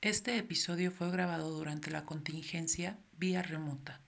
Este 0.00 0.36
episodio 0.36 0.92
fue 0.92 1.10
grabado 1.10 1.50
durante 1.50 1.90
la 1.90 2.04
contingencia 2.04 2.96
vía 3.16 3.42
remota. 3.42 4.00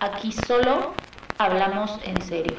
Aquí 0.00 0.32
solo 0.32 0.92
hablamos 1.38 2.00
en 2.02 2.20
serio. 2.22 2.56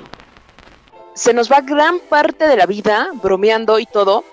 Se 1.14 1.34
nos 1.34 1.52
va 1.52 1.60
gran 1.60 2.00
parte 2.00 2.48
de 2.48 2.56
la 2.56 2.66
vida 2.66 3.10
bromeando 3.22 3.80
y 3.80 3.86
todo, 3.86 4.24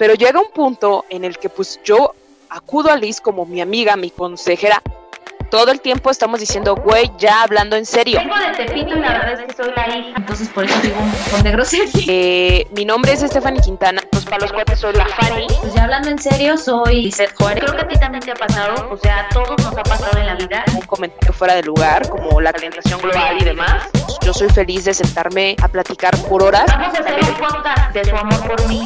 pero 0.00 0.14
llega 0.14 0.40
un 0.40 0.50
punto 0.50 1.04
en 1.10 1.22
el 1.22 1.38
que 1.38 1.48
pues 1.48 1.78
yo 1.84 2.16
acudo 2.48 2.90
a 2.90 2.96
Liz 2.96 3.20
como 3.20 3.46
mi 3.46 3.60
amiga, 3.60 3.94
mi 3.94 4.10
consejera, 4.10 4.82
todo 5.50 5.70
el 5.70 5.80
tiempo 5.80 6.10
estamos 6.10 6.40
diciendo, 6.40 6.74
güey, 6.74 7.10
ya 7.18 7.42
hablando 7.42 7.76
en 7.76 7.86
serio. 7.86 8.18
Vengo 8.18 8.36
de 8.36 8.64
Tepito 8.64 8.96
y 8.96 9.00
la 9.00 9.12
verdad 9.12 9.32
es 9.32 9.46
que 9.46 9.62
soy 9.62 9.72
la 9.74 9.96
hija. 9.96 10.14
Entonces 10.16 10.48
por 10.48 10.64
eso 10.64 10.78
digo 10.82 10.96
un 10.98 11.08
montón 11.08 11.42
de 11.42 11.50
grosería. 11.52 12.04
Eh, 12.08 12.66
mi 12.76 12.84
nombre 12.84 13.12
es 13.12 13.20
Stephanie 13.20 13.60
Quintana, 13.60 14.02
pues 14.10 14.24
para 14.24 14.38
los 14.38 14.52
cuates 14.52 14.80
soy 14.80 14.94
la 14.94 15.06
Fanny. 15.06 15.46
Pues 15.60 15.74
ya 15.74 15.84
hablando 15.84 16.08
en 16.08 16.18
serio, 16.18 16.56
soy 16.56 17.02
Lizeth 17.02 17.34
Juárez. 17.36 17.64
Creo 17.64 17.76
que 17.76 17.82
a 17.82 17.88
ti 17.88 17.98
también 17.98 18.22
te 18.22 18.32
ha 18.32 18.34
pasado, 18.34 18.88
o 18.90 18.96
sea, 18.96 19.20
a 19.20 19.28
todos 19.28 19.56
nos 19.58 19.76
ha 19.76 19.82
pasado 19.82 20.18
en 20.18 20.26
la 20.26 20.34
vida. 20.34 20.64
Un 20.74 20.82
comentario 20.82 21.32
fuera 21.32 21.54
de 21.54 21.62
lugar, 21.62 22.08
como 22.08 22.40
la 22.40 22.52
calentación 22.52 23.00
global 23.00 23.36
y 23.40 23.44
demás. 23.44 23.88
Yo 24.22 24.32
soy 24.32 24.48
feliz 24.48 24.84
de 24.84 24.94
sentarme 24.94 25.56
a 25.62 25.68
platicar 25.68 26.16
por 26.28 26.42
horas. 26.42 26.66
Vamos 26.66 26.98
a 26.98 27.02
hacer 27.02 27.20
un 27.20 27.34
podcast 27.36 27.92
de 27.92 28.04
su 28.04 28.16
amor 28.16 28.46
por 28.48 28.68
mí. 28.68 28.82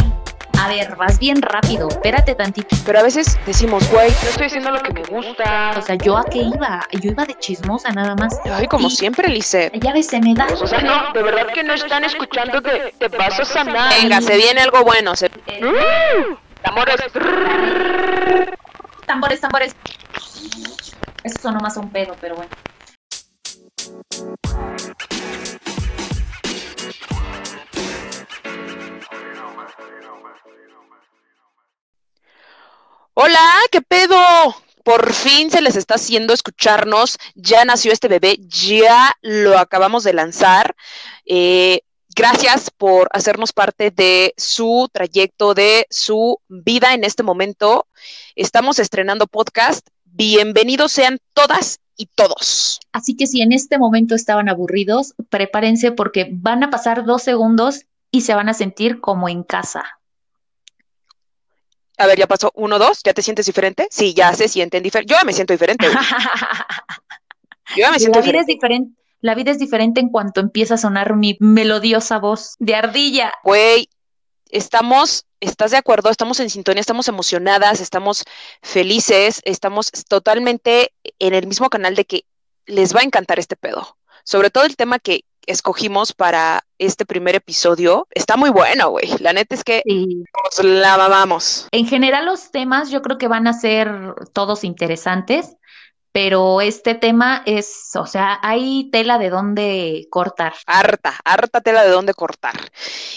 A 0.63 0.69
ver, 0.69 0.95
vas 0.97 1.19
bien 1.19 1.41
rápido, 1.41 1.89
espérate 1.89 2.35
tantito. 2.35 2.77
Pero 2.85 2.99
a 2.99 3.03
veces 3.03 3.39
decimos, 3.47 3.89
güey, 3.91 4.11
no 4.11 4.29
estoy 4.29 4.47
haciendo 4.47 4.71
lo 4.71 4.81
que 4.83 4.93
me 4.93 5.03
gusta. 5.05 5.73
O 5.79 5.81
sea, 5.83 5.95
¿yo 5.95 6.19
a 6.19 6.25
qué 6.25 6.41
iba? 6.41 6.87
Yo 7.01 7.11
iba 7.13 7.25
de 7.25 7.35
chismosa 7.39 7.91
nada 7.93 8.15
más. 8.15 8.39
Ay, 8.45 8.67
como 8.67 8.89
Y- 8.89 8.91
siempre, 8.91 9.29
Lice. 9.29 9.71
Ya 9.75 9.95
ves, 9.95 10.09
se 10.09 10.21
me 10.21 10.35
da. 10.35 10.47
O 10.61 10.67
sea, 10.67 10.81
no, 10.83 11.13
de 11.15 11.23
verdad 11.23 11.47
que 11.55 11.65
no 11.65 11.73
están 11.73 12.05
escuchando 12.05 12.61
que 12.63 12.93
te 12.99 13.09
vas 13.09 13.41
a 13.41 13.45
sanar. 13.47 13.95
Venga, 14.03 14.21
se 14.21 14.37
viene 14.37 14.61
algo 14.61 14.85
bueno. 14.85 15.17
Se... 15.17 15.31
Amores. 16.65 16.97
Tambores, 19.07 19.41
tambores. 19.41 19.75
Eso 21.25 21.37
sonó 21.41 21.61
más 21.61 21.77
a 21.77 21.81
un 21.81 21.91
pedo, 21.91 22.15
pero 22.21 22.37
bueno. 22.37 22.51
Hola, 33.23 33.51
¿qué 33.71 33.83
pedo? 33.83 34.17
Por 34.83 35.13
fin 35.13 35.51
se 35.51 35.61
les 35.61 35.77
está 35.77 35.97
haciendo 35.97 36.33
escucharnos. 36.33 37.19
Ya 37.35 37.67
nació 37.67 37.93
este 37.93 38.09
bebé, 38.09 38.39
ya 38.49 39.13
lo 39.21 39.59
acabamos 39.59 40.05
de 40.05 40.15
lanzar. 40.15 40.75
Eh, 41.27 41.81
gracias 42.17 42.71
por 42.71 43.11
hacernos 43.13 43.53
parte 43.53 43.91
de 43.91 44.33
su 44.39 44.89
trayecto, 44.91 45.53
de 45.53 45.87
su 45.91 46.41
vida 46.49 46.95
en 46.95 47.05
este 47.05 47.23
momento. 47.23 47.87
Estamos 48.37 48.79
estrenando 48.79 49.27
podcast. 49.27 49.87
Bienvenidos 50.07 50.91
sean 50.91 51.19
todas 51.35 51.81
y 51.99 52.07
todos. 52.07 52.81
Así 52.91 53.19
que 53.19 53.27
si 53.27 53.43
en 53.43 53.53
este 53.53 53.77
momento 53.77 54.15
estaban 54.15 54.49
aburridos, 54.49 55.13
prepárense 55.29 55.93
porque 55.93 56.31
van 56.33 56.63
a 56.63 56.71
pasar 56.71 57.05
dos 57.05 57.23
segundos 57.23 57.85
y 58.11 58.23
se 58.23 58.35
van 58.35 58.49
a 58.49 58.55
sentir 58.55 58.99
como 58.99 59.29
en 59.29 59.43
casa. 59.43 60.00
A 62.01 62.07
ver, 62.07 62.19
ya 62.19 62.27
pasó 62.27 62.51
uno, 62.55 62.79
dos. 62.79 63.03
¿Ya 63.05 63.13
te 63.13 63.21
sientes 63.21 63.45
diferente? 63.45 63.87
Sí, 63.91 64.15
ya 64.15 64.33
se 64.33 64.49
sienten 64.49 64.83
diferentes. 64.83 65.15
Yo 65.15 65.21
ya 65.21 65.25
me 65.25 65.35
siento 65.35 65.53
diferente. 65.53 65.87
güey. 65.87 65.99
Yo 67.77 67.83
ya 67.83 67.91
me 67.91 67.99
siento 67.99 68.21
La 68.21 68.25
vida 68.25 68.41
es 68.41 68.47
diferente. 68.47 68.53
diferente. 68.55 69.01
La 69.21 69.35
vida 69.35 69.51
es 69.51 69.59
diferente 69.59 70.01
en 70.01 70.09
cuanto 70.09 70.41
empieza 70.41 70.75
a 70.75 70.79
sonar 70.79 71.15
mi 71.15 71.37
melodiosa 71.41 72.19
voz 72.19 72.57
de 72.59 72.75
ardilla. 72.75 73.35
Güey, 73.45 73.91
estamos, 74.49 75.27
¿estás 75.41 75.73
de 75.73 75.77
acuerdo? 75.77 76.09
Estamos 76.09 76.41
en 76.41 76.49
sintonía, 76.49 76.81
estamos 76.81 77.07
emocionadas, 77.07 77.81
estamos 77.81 78.25
felices, 78.63 79.43
estamos 79.45 79.91
totalmente 80.09 80.95
en 81.19 81.35
el 81.35 81.47
mismo 81.47 81.69
canal 81.69 81.95
de 81.97 82.07
que 82.07 82.25
les 82.65 82.97
va 82.97 83.01
a 83.01 83.05
encantar 83.05 83.39
este 83.39 83.57
pedo. 83.57 83.99
Sobre 84.25 84.49
todo 84.51 84.65
el 84.65 84.77
tema 84.77 84.99
que 84.99 85.25
escogimos 85.51 86.13
para 86.13 86.65
este 86.79 87.05
primer 87.05 87.35
episodio 87.35 88.07
está 88.11 88.37
muy 88.37 88.51
bueno, 88.51 88.91
güey. 88.91 89.09
La 89.21 89.33
neta 89.33 89.55
es 89.55 89.65
que 89.65 89.83
Sí. 89.85 90.25
nos 90.45 90.65
la 90.65 90.97
mamamos. 90.97 91.67
En 91.73 91.87
general 91.87 92.27
los 92.27 92.51
temas 92.51 92.91
yo 92.91 93.03
creo 93.03 93.19
que 93.19 93.29
van 93.29 93.47
a 93.47 93.53
ser 93.53 93.89
todos 94.33 94.65
interesantes, 94.65 95.57
pero 96.13 96.61
este 96.61 96.95
tema 96.97 97.43
es, 97.47 97.91
o 97.95 98.05
sea, 98.07 98.41
hay 98.43 98.91
tela 98.91 99.17
de 99.19 99.31
dónde 99.31 100.07
cortar. 100.11 100.55
Harta, 100.67 101.15
harta 101.25 101.61
tela 101.61 101.85
de 101.85 101.91
dónde 101.91 102.15
cortar. 102.15 102.55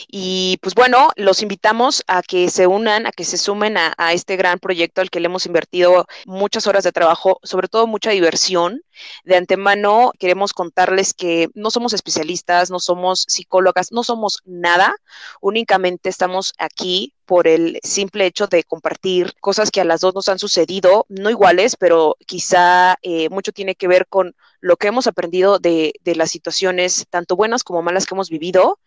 Y 0.08 0.58
pues 0.62 0.76
bueno, 0.76 1.10
los 1.16 1.42
invitamos 1.42 2.04
a 2.08 2.22
que 2.22 2.50
se 2.52 2.68
unan, 2.68 3.08
a 3.08 3.12
que 3.12 3.24
se 3.26 3.38
sumen 3.38 3.78
a, 3.78 3.94
a 3.98 4.14
este 4.14 4.36
gran 4.36 4.60
proyecto 4.60 5.02
al 5.02 5.10
que 5.10 5.20
le 5.20 5.26
hemos 5.26 5.46
invertido 5.48 6.06
muchas 6.26 6.68
horas 6.68 6.84
de 6.84 6.92
trabajo, 6.92 7.40
sobre 7.42 7.68
todo 7.68 7.88
mucha 7.88 8.12
diversión. 8.12 8.82
De 9.24 9.36
antemano 9.36 10.12
queremos 10.20 10.54
contarles 10.54 11.14
que 11.14 11.50
no 11.54 11.72
somos 11.72 11.94
especialistas, 11.94 12.70
no 12.70 12.80
somos 12.80 13.26
psicólogas, 13.28 13.92
no 13.92 14.04
somos 14.04 14.40
nada, 14.46 14.96
únicamente 15.42 16.10
estamos 16.10 16.54
aquí 16.58 17.14
por 17.26 17.48
el 17.48 17.80
simple 17.84 18.26
hecho 18.26 18.48
de 18.48 18.64
compartir 18.64 19.34
cosas 19.40 19.72
que 19.72 19.82
a 19.82 19.86
las 19.86 20.02
dos 20.02 20.14
nos 20.14 20.28
han 20.30 20.40
sucedido, 20.40 21.06
no 21.10 21.30
iguales, 21.30 21.76
pero 21.78 22.18
quizá 22.26 22.98
eh, 23.02 23.30
mucho 23.30 23.52
tiene 23.52 23.76
que 23.76 23.88
ver 23.88 24.08
con 24.08 24.36
lo 24.60 24.78
que 24.78 24.88
hemos 24.88 25.08
aprendido 25.08 25.60
de, 25.60 25.94
de 26.04 26.16
las 26.16 26.32
situaciones, 26.32 27.06
tanto 27.10 27.36
buenas 27.36 27.64
como 27.64 27.82
malas 27.82 28.06
que 28.06 28.16
hemos 28.16 28.30
vivido, 28.30 28.80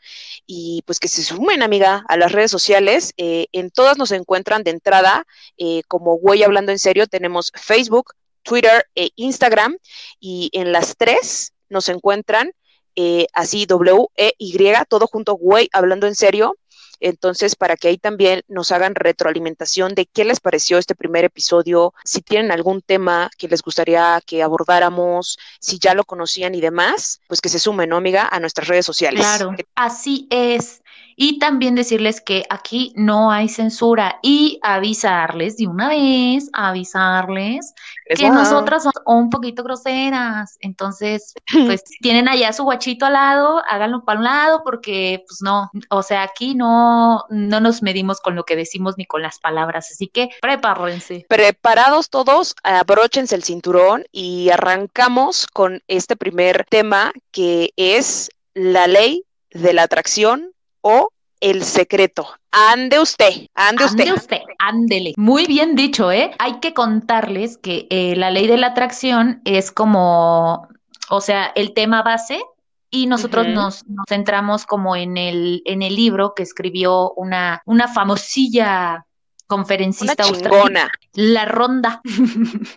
y 0.46 0.82
pues 0.86 1.00
que 1.00 1.08
se 1.08 1.22
sumen, 1.22 1.62
amiga, 1.62 2.04
a 2.08 2.16
las 2.16 2.32
redes 2.32 2.50
sociales. 2.50 3.12
Eh, 3.16 3.46
en 3.52 3.70
todas 3.70 3.98
nos 3.98 4.12
encuentran 4.12 4.62
de 4.62 4.70
entrada 4.70 5.26
eh, 5.58 5.82
como 5.88 6.16
Güey 6.18 6.42
Hablando 6.42 6.72
en 6.72 6.78
Serio, 6.78 7.06
tenemos 7.06 7.52
Facebook, 7.54 8.12
Twitter 8.46 8.86
e 8.94 9.10
Instagram, 9.16 9.76
y 10.20 10.50
en 10.52 10.72
las 10.72 10.96
tres 10.96 11.52
nos 11.68 11.88
encuentran 11.88 12.52
eh, 12.94 13.26
así 13.34 13.66
W-E-Y, 13.66 14.72
todo 14.88 15.06
junto, 15.06 15.34
Güey 15.34 15.68
Hablando 15.72 16.06
en 16.06 16.14
Serio. 16.14 16.56
Entonces, 16.98 17.56
para 17.56 17.76
que 17.76 17.88
ahí 17.88 17.98
también 17.98 18.40
nos 18.48 18.72
hagan 18.72 18.94
retroalimentación 18.94 19.94
de 19.94 20.06
qué 20.06 20.24
les 20.24 20.40
pareció 20.40 20.78
este 20.78 20.94
primer 20.94 21.24
episodio, 21.24 21.92
si 22.04 22.22
tienen 22.22 22.50
algún 22.50 22.80
tema 22.80 23.28
que 23.36 23.48
les 23.48 23.60
gustaría 23.60 24.18
que 24.24 24.42
abordáramos, 24.42 25.36
si 25.60 25.78
ya 25.78 25.92
lo 25.92 26.04
conocían 26.04 26.54
y 26.54 26.62
demás, 26.62 27.20
pues 27.28 27.42
que 27.42 27.50
se 27.50 27.58
sumen, 27.58 27.90
¿no, 27.90 27.98
amiga? 27.98 28.26
A 28.30 28.40
nuestras 28.40 28.68
redes 28.68 28.86
sociales. 28.86 29.20
Claro, 29.20 29.54
así 29.74 30.26
es. 30.30 30.80
Y 31.18 31.38
también 31.38 31.74
decirles 31.74 32.20
que 32.20 32.44
aquí 32.50 32.92
no 32.94 33.30
hay 33.30 33.48
censura 33.48 34.18
y 34.22 34.60
avisarles 34.62 35.56
de 35.56 35.66
una 35.66 35.88
vez, 35.88 36.50
avisarles 36.52 37.74
Es 38.04 38.20
que 38.20 38.28
nosotras 38.28 38.82
somos 38.82 39.02
un 39.06 39.30
poquito 39.30 39.62
groseras. 39.62 40.58
Entonces, 40.60 41.32
pues 41.66 41.82
tienen 42.00 42.28
allá 42.28 42.52
su 42.52 42.64
guachito 42.64 43.06
al 43.06 43.14
lado, 43.14 43.62
háganlo 43.66 44.04
para 44.04 44.18
un 44.18 44.24
lado 44.24 44.62
porque 44.62 45.24
pues 45.26 45.40
no, 45.40 45.70
o 45.88 46.02
sea, 46.02 46.22
aquí 46.22 46.54
no 46.54 47.24
no 47.30 47.60
nos 47.60 47.82
medimos 47.82 48.20
con 48.20 48.34
lo 48.34 48.44
que 48.44 48.56
decimos 48.56 48.96
ni 48.98 49.06
con 49.06 49.22
las 49.22 49.38
palabras, 49.38 49.90
así 49.90 50.08
que 50.08 50.28
prepárense. 50.42 51.24
Preparados 51.28 52.10
todos, 52.10 52.54
abróchense 52.62 53.34
el 53.34 53.42
cinturón 53.42 54.04
y 54.12 54.50
arrancamos 54.50 55.46
con 55.46 55.82
este 55.88 56.16
primer 56.16 56.66
tema 56.68 57.12
que 57.30 57.72
es 57.76 58.30
la 58.54 58.86
ley 58.86 59.24
de 59.50 59.72
la 59.72 59.84
atracción 59.84 60.52
o 60.86 61.10
el 61.40 61.64
secreto. 61.64 62.28
Ande 62.52 63.00
usted, 63.00 63.48
ande 63.54 63.84
usted. 63.84 64.04
Ande 64.04 64.12
usted, 64.12 64.40
ándele. 64.58 65.14
Muy 65.16 65.46
bien 65.46 65.74
dicho, 65.74 66.12
¿eh? 66.12 66.30
Hay 66.38 66.60
que 66.60 66.74
contarles 66.74 67.58
que 67.58 67.88
eh, 67.90 68.14
la 68.16 68.30
ley 68.30 68.46
de 68.46 68.56
la 68.56 68.68
atracción 68.68 69.42
es 69.44 69.72
como, 69.72 70.68
o 71.10 71.20
sea, 71.20 71.52
el 71.56 71.74
tema 71.74 72.02
base 72.02 72.40
y 72.88 73.08
nosotros 73.08 73.48
nos, 73.48 73.84
nos 73.86 74.06
centramos 74.08 74.64
como 74.64 74.94
en 74.94 75.16
el, 75.16 75.62
en 75.64 75.82
el 75.82 75.96
libro 75.96 76.34
que 76.34 76.44
escribió 76.44 77.12
una, 77.12 77.62
una 77.66 77.88
famosilla 77.88 78.92
Una 78.92 79.06
conferencista 79.48 80.22
australiana, 80.22 80.88
chingona. 81.12 81.34
La 81.34 81.44
Ronda. 81.46 82.00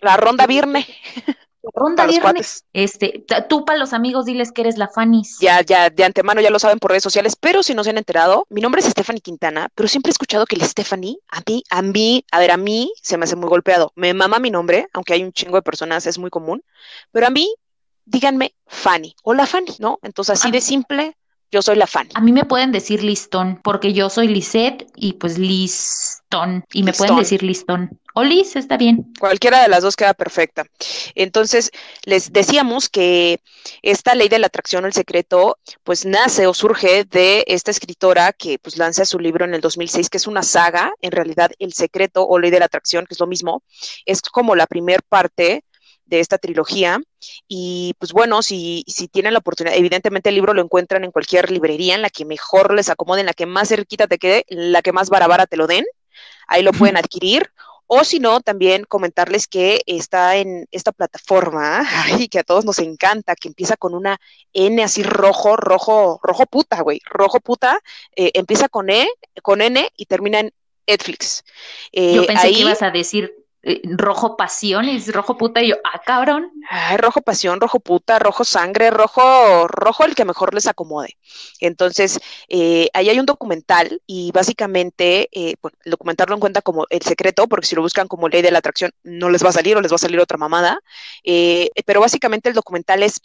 La 0.01 0.17
ronda 0.17 0.47
Virne 0.47 0.85
Ronda 1.73 2.05
Viernes. 2.05 2.21
cuates. 2.21 2.65
Este, 2.73 3.25
tú 3.49 3.65
para 3.65 3.77
los 3.77 3.93
amigos 3.93 4.25
diles 4.25 4.51
que 4.51 4.61
eres 4.61 4.77
la 4.77 4.87
Fanis. 4.87 5.37
Ya, 5.39 5.61
ya, 5.61 5.89
de 5.89 6.03
antemano 6.03 6.39
ya 6.41 6.49
lo 6.49 6.59
saben 6.59 6.79
por 6.79 6.91
redes 6.91 7.03
sociales, 7.03 7.35
pero 7.35 7.63
si 7.63 7.73
no 7.73 7.83
se 7.83 7.89
han 7.89 7.97
enterado, 7.97 8.45
mi 8.49 8.61
nombre 8.61 8.81
es 8.81 8.87
Stephanie 8.87 9.21
Quintana, 9.21 9.69
pero 9.75 9.87
siempre 9.89 10.09
he 10.09 10.13
escuchado 10.13 10.45
que 10.45 10.55
el 10.55 10.61
Stephanie, 10.63 11.17
a 11.27 11.41
mí, 11.45 11.63
a 11.69 11.81
mí, 11.81 12.25
a 12.31 12.39
ver, 12.39 12.51
a 12.51 12.57
mí 12.57 12.93
se 13.01 13.17
me 13.17 13.25
hace 13.25 13.35
muy 13.35 13.49
golpeado. 13.49 13.91
Me 13.95 14.13
mama 14.13 14.39
mi 14.39 14.51
nombre, 14.51 14.87
aunque 14.93 15.13
hay 15.13 15.23
un 15.23 15.33
chingo 15.33 15.57
de 15.57 15.61
personas, 15.61 16.05
es 16.07 16.17
muy 16.17 16.29
común, 16.29 16.63
pero 17.11 17.27
a 17.27 17.29
mí, 17.29 17.53
díganme 18.05 18.55
Fanny, 18.65 19.15
hola 19.23 19.45
Fanny, 19.45 19.75
¿no? 19.79 19.99
Entonces 20.01 20.39
así 20.39 20.47
Ah. 20.47 20.51
de 20.51 20.61
simple, 20.61 21.17
Yo 21.51 21.61
soy 21.61 21.75
la 21.75 21.87
fan. 21.87 22.07
A 22.13 22.21
mí 22.21 22.31
me 22.31 22.45
pueden 22.45 22.71
decir 22.71 23.03
listón, 23.03 23.59
porque 23.63 23.93
yo 23.93 24.09
soy 24.09 24.27
Lisette 24.27 24.85
y 24.95 25.13
pues 25.13 25.37
listón. 25.37 26.63
Y 26.71 26.83
me 26.83 26.93
pueden 26.93 27.17
decir 27.17 27.41
listón. 27.41 27.99
O 28.13 28.23
Liz, 28.23 28.55
está 28.55 28.75
bien. 28.77 29.13
Cualquiera 29.19 29.61
de 29.61 29.67
las 29.67 29.83
dos 29.83 29.95
queda 29.95 30.13
perfecta. 30.13 30.65
Entonces, 31.15 31.71
les 32.05 32.33
decíamos 32.33 32.89
que 32.89 33.39
esta 33.81 34.15
ley 34.15 34.29
de 34.29 34.39
la 34.39 34.47
atracción 34.47 34.85
al 34.85 34.93
secreto, 34.93 35.57
pues 35.83 36.05
nace 36.05 36.47
o 36.47 36.53
surge 36.53 37.05
de 37.05 37.43
esta 37.47 37.71
escritora 37.71 38.33
que 38.33 38.57
pues 38.59 38.77
lanza 38.77 39.05
su 39.05 39.19
libro 39.19 39.45
en 39.45 39.53
el 39.53 39.61
2006, 39.61 40.09
que 40.09 40.17
es 40.17 40.27
una 40.27 40.43
saga, 40.43 40.91
en 41.01 41.11
realidad 41.11 41.51
El 41.59 41.73
secreto 41.73 42.25
o 42.27 42.39
ley 42.39 42.51
de 42.51 42.59
la 42.59 42.65
atracción, 42.65 43.05
que 43.05 43.13
es 43.13 43.19
lo 43.19 43.27
mismo, 43.27 43.63
es 44.05 44.21
como 44.21 44.55
la 44.55 44.67
primer 44.67 45.01
parte 45.03 45.63
de 46.09 46.19
esta 46.19 46.37
trilogía. 46.37 46.99
Y 47.47 47.93
pues 47.99 48.11
bueno, 48.11 48.41
si, 48.41 48.83
si 48.87 49.07
tienen 49.07 49.33
la 49.33 49.39
oportunidad, 49.39 49.77
evidentemente 49.77 50.29
el 50.29 50.35
libro 50.35 50.53
lo 50.53 50.61
encuentran 50.61 51.03
en 51.03 51.11
cualquier 51.11 51.51
librería, 51.51 51.95
en 51.95 52.01
la 52.01 52.09
que 52.09 52.25
mejor 52.25 52.73
les 52.73 52.89
acomode, 52.89 53.21
en 53.21 53.27
la 53.27 53.33
que 53.33 53.45
más 53.45 53.69
cerquita 53.69 54.07
te 54.07 54.17
quede, 54.17 54.45
la 54.49 54.81
que 54.81 54.91
más 54.91 55.09
barabara 55.09 55.45
te 55.45 55.57
lo 55.57 55.67
den, 55.67 55.85
ahí 56.47 56.63
lo 56.63 56.73
pueden 56.73 56.97
adquirir. 56.97 57.51
O 57.91 58.03
si 58.03 58.19
no, 58.19 58.39
también 58.41 58.83
comentarles 58.83 59.47
que 59.47 59.81
está 59.87 60.35
en 60.35 60.67
esta 60.69 60.91
plataforma, 60.91 61.83
y 62.19 62.27
que 62.27 62.39
a 62.39 62.43
todos 62.43 62.65
nos 62.65 62.79
encanta, 62.79 63.35
que 63.35 63.47
empieza 63.47 63.77
con 63.77 63.95
una 63.95 64.19
N 64.53 64.83
así 64.83 65.01
rojo, 65.01 65.55
rojo, 65.55 66.19
rojo 66.21 66.45
puta, 66.45 66.81
güey, 66.81 67.01
rojo 67.05 67.39
puta, 67.39 67.79
eh, 68.15 68.31
empieza 68.35 68.69
con 68.69 68.89
E, 68.89 69.07
con 69.41 69.61
N 69.61 69.89
y 69.97 70.05
termina 70.05 70.39
en 70.39 70.53
Netflix. 70.87 71.43
Yo 71.91 72.23
eh, 72.23 72.27
pensé 72.27 72.51
que 72.51 72.59
ibas 72.59 72.81
a 72.81 72.91
decir 72.91 73.33
eh, 73.61 73.81
rojo 73.83 74.37
pasión, 74.37 74.85
es 74.85 75.13
rojo 75.13 75.37
puta, 75.37 75.61
y 75.61 75.69
yo, 75.69 75.75
ah, 75.83 76.01
cabrón. 76.05 76.49
Rojo 76.97 77.21
pasión, 77.21 77.59
rojo 77.59 77.79
puta, 77.81 78.17
rojo 78.17 78.45
sangre, 78.45 78.89
rojo, 78.89 79.67
rojo 79.67 80.05
el 80.05 80.15
que 80.15 80.23
mejor 80.23 80.53
les 80.53 80.67
acomode. 80.67 81.17
Entonces, 81.59 82.19
eh, 82.47 82.89
ahí 82.93 83.09
hay 83.09 83.19
un 83.19 83.25
documental 83.25 84.01
y 84.05 84.31
básicamente, 84.31 85.27
eh, 85.33 85.55
el 85.83 85.91
documental 85.91 86.27
lo 86.29 86.37
encuentra 86.37 86.61
como 86.61 86.85
el 86.89 87.01
secreto, 87.01 87.47
porque 87.47 87.67
si 87.67 87.75
lo 87.75 87.81
buscan 87.81 88.07
como 88.07 88.29
ley 88.29 88.41
de 88.41 88.51
la 88.51 88.59
atracción, 88.59 88.91
no 89.03 89.29
les 89.29 89.43
va 89.43 89.49
a 89.49 89.53
salir 89.53 89.75
o 89.75 89.81
les 89.81 89.91
va 89.91 89.95
a 89.95 89.99
salir 89.99 90.19
otra 90.19 90.37
mamada. 90.37 90.79
pero 91.85 92.01
básicamente 92.01 92.49
el 92.49 92.55
documental 92.55 93.03
es, 93.03 93.19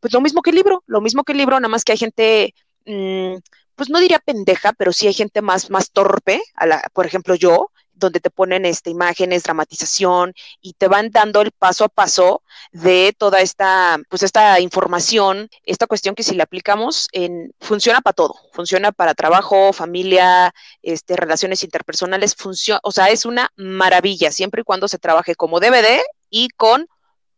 pues 0.00 0.12
lo 0.12 0.20
mismo 0.20 0.42
que 0.42 0.50
el 0.50 0.56
libro, 0.56 0.82
lo 0.86 1.00
mismo 1.00 1.22
que 1.24 1.32
el 1.32 1.38
libro, 1.38 1.60
nada 1.60 1.68
más 1.68 1.84
que 1.84 1.92
hay 1.92 1.98
gente... 1.98 2.54
Mm, 2.86 3.36
pues 3.76 3.90
no 3.90 4.00
diría 4.00 4.18
pendeja, 4.18 4.72
pero 4.72 4.92
sí 4.92 5.06
hay 5.06 5.12
gente 5.12 5.42
más, 5.42 5.70
más 5.70 5.90
torpe, 5.92 6.40
a 6.54 6.66
la, 6.66 6.82
por 6.94 7.04
ejemplo 7.04 7.34
yo, 7.34 7.70
donde 7.96 8.20
te 8.20 8.30
ponen 8.30 8.64
este, 8.64 8.90
imágenes, 8.90 9.42
dramatización 9.42 10.34
y 10.60 10.74
te 10.74 10.88
van 10.88 11.10
dando 11.10 11.40
el 11.40 11.50
paso 11.50 11.84
a 11.84 11.88
paso 11.88 12.42
de 12.72 13.14
toda 13.16 13.40
esta, 13.40 13.98
pues 14.08 14.22
esta 14.22 14.60
información, 14.60 15.48
esta 15.64 15.86
cuestión 15.86 16.14
que 16.14 16.22
si 16.22 16.34
la 16.34 16.44
aplicamos 16.44 17.08
en, 17.12 17.52
funciona 17.60 18.00
para 18.00 18.14
todo, 18.14 18.34
funciona 18.52 18.92
para 18.92 19.14
trabajo, 19.14 19.72
familia, 19.72 20.52
este, 20.82 21.16
relaciones 21.16 21.64
interpersonales, 21.64 22.34
funciona, 22.34 22.80
o 22.82 22.92
sea, 22.92 23.08
es 23.08 23.24
una 23.24 23.50
maravilla 23.56 24.30
siempre 24.30 24.60
y 24.60 24.64
cuando 24.64 24.88
se 24.88 24.98
trabaje 24.98 25.34
como 25.34 25.60
DVD 25.60 26.00
y 26.30 26.48
con 26.50 26.86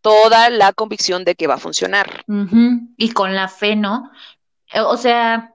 toda 0.00 0.50
la 0.50 0.72
convicción 0.72 1.24
de 1.24 1.34
que 1.34 1.46
va 1.46 1.54
a 1.54 1.58
funcionar. 1.58 2.24
Y 2.96 3.10
con 3.12 3.34
la 3.34 3.48
fe, 3.48 3.76
¿no? 3.76 4.10
O 4.74 4.96
sea, 4.96 5.54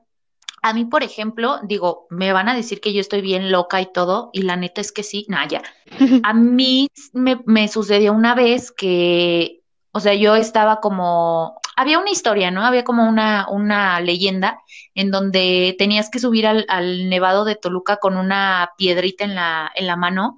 a 0.64 0.74
mí, 0.74 0.86
por 0.86 1.04
ejemplo, 1.04 1.60
digo, 1.64 2.08
me 2.10 2.32
van 2.32 2.48
a 2.48 2.56
decir 2.56 2.80
que 2.80 2.94
yo 2.94 3.02
estoy 3.02 3.20
bien 3.20 3.52
loca 3.52 3.82
y 3.82 3.92
todo, 3.92 4.30
y 4.32 4.44
la 4.44 4.56
neta 4.56 4.80
es 4.80 4.94
que 4.94 5.04
sí, 5.04 5.26
Naya. 5.28 5.62
A 6.24 6.34
mí 6.34 6.88
me, 7.12 7.42
me 7.46 7.68
sucedió 7.68 8.14
una 8.14 8.34
vez 8.34 8.72
que, 8.72 9.62
o 9.92 10.00
sea, 10.00 10.14
yo 10.14 10.36
estaba 10.36 10.80
como, 10.80 11.60
había 11.76 12.00
una 12.00 12.12
historia, 12.12 12.50
¿no? 12.50 12.66
Había 12.66 12.86
como 12.86 13.08
una, 13.08 13.46
una 13.50 14.00
leyenda 14.00 14.62
en 14.96 15.12
donde 15.12 15.76
tenías 15.78 16.10
que 16.10 16.20
subir 16.20 16.48
al, 16.48 16.66
al 16.70 17.10
nevado 17.10 17.44
de 17.44 17.56
Toluca 17.56 17.98
con 17.98 18.16
una 18.16 18.72
piedrita 18.78 19.26
en 19.26 19.36
la, 19.36 19.70
en 19.76 19.86
la 19.86 19.98
mano. 19.98 20.38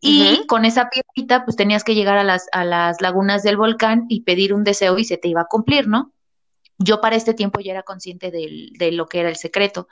Y 0.00 0.46
con 0.46 0.64
esa 0.64 0.88
piedrita, 0.88 1.44
pues 1.44 1.56
tenías 1.56 1.84
que 1.84 1.96
llegar 1.96 2.16
a 2.16 2.24
las, 2.24 2.46
a 2.52 2.64
las 2.64 3.02
lagunas 3.02 3.42
del 3.42 3.56
volcán 3.56 4.06
y 4.08 4.22
pedir 4.22 4.54
un 4.54 4.64
deseo 4.64 4.96
y 4.96 5.04
se 5.04 5.18
te 5.18 5.28
iba 5.28 5.42
a 5.42 5.48
cumplir, 5.48 5.88
¿no? 5.88 6.12
Yo 6.78 7.00
para 7.00 7.16
este 7.16 7.34
tiempo 7.34 7.60
ya 7.60 7.72
era 7.72 7.82
consciente 7.82 8.30
de, 8.30 8.92
lo 8.92 9.06
que 9.06 9.20
era 9.20 9.28
el 9.28 9.36
secreto. 9.36 9.88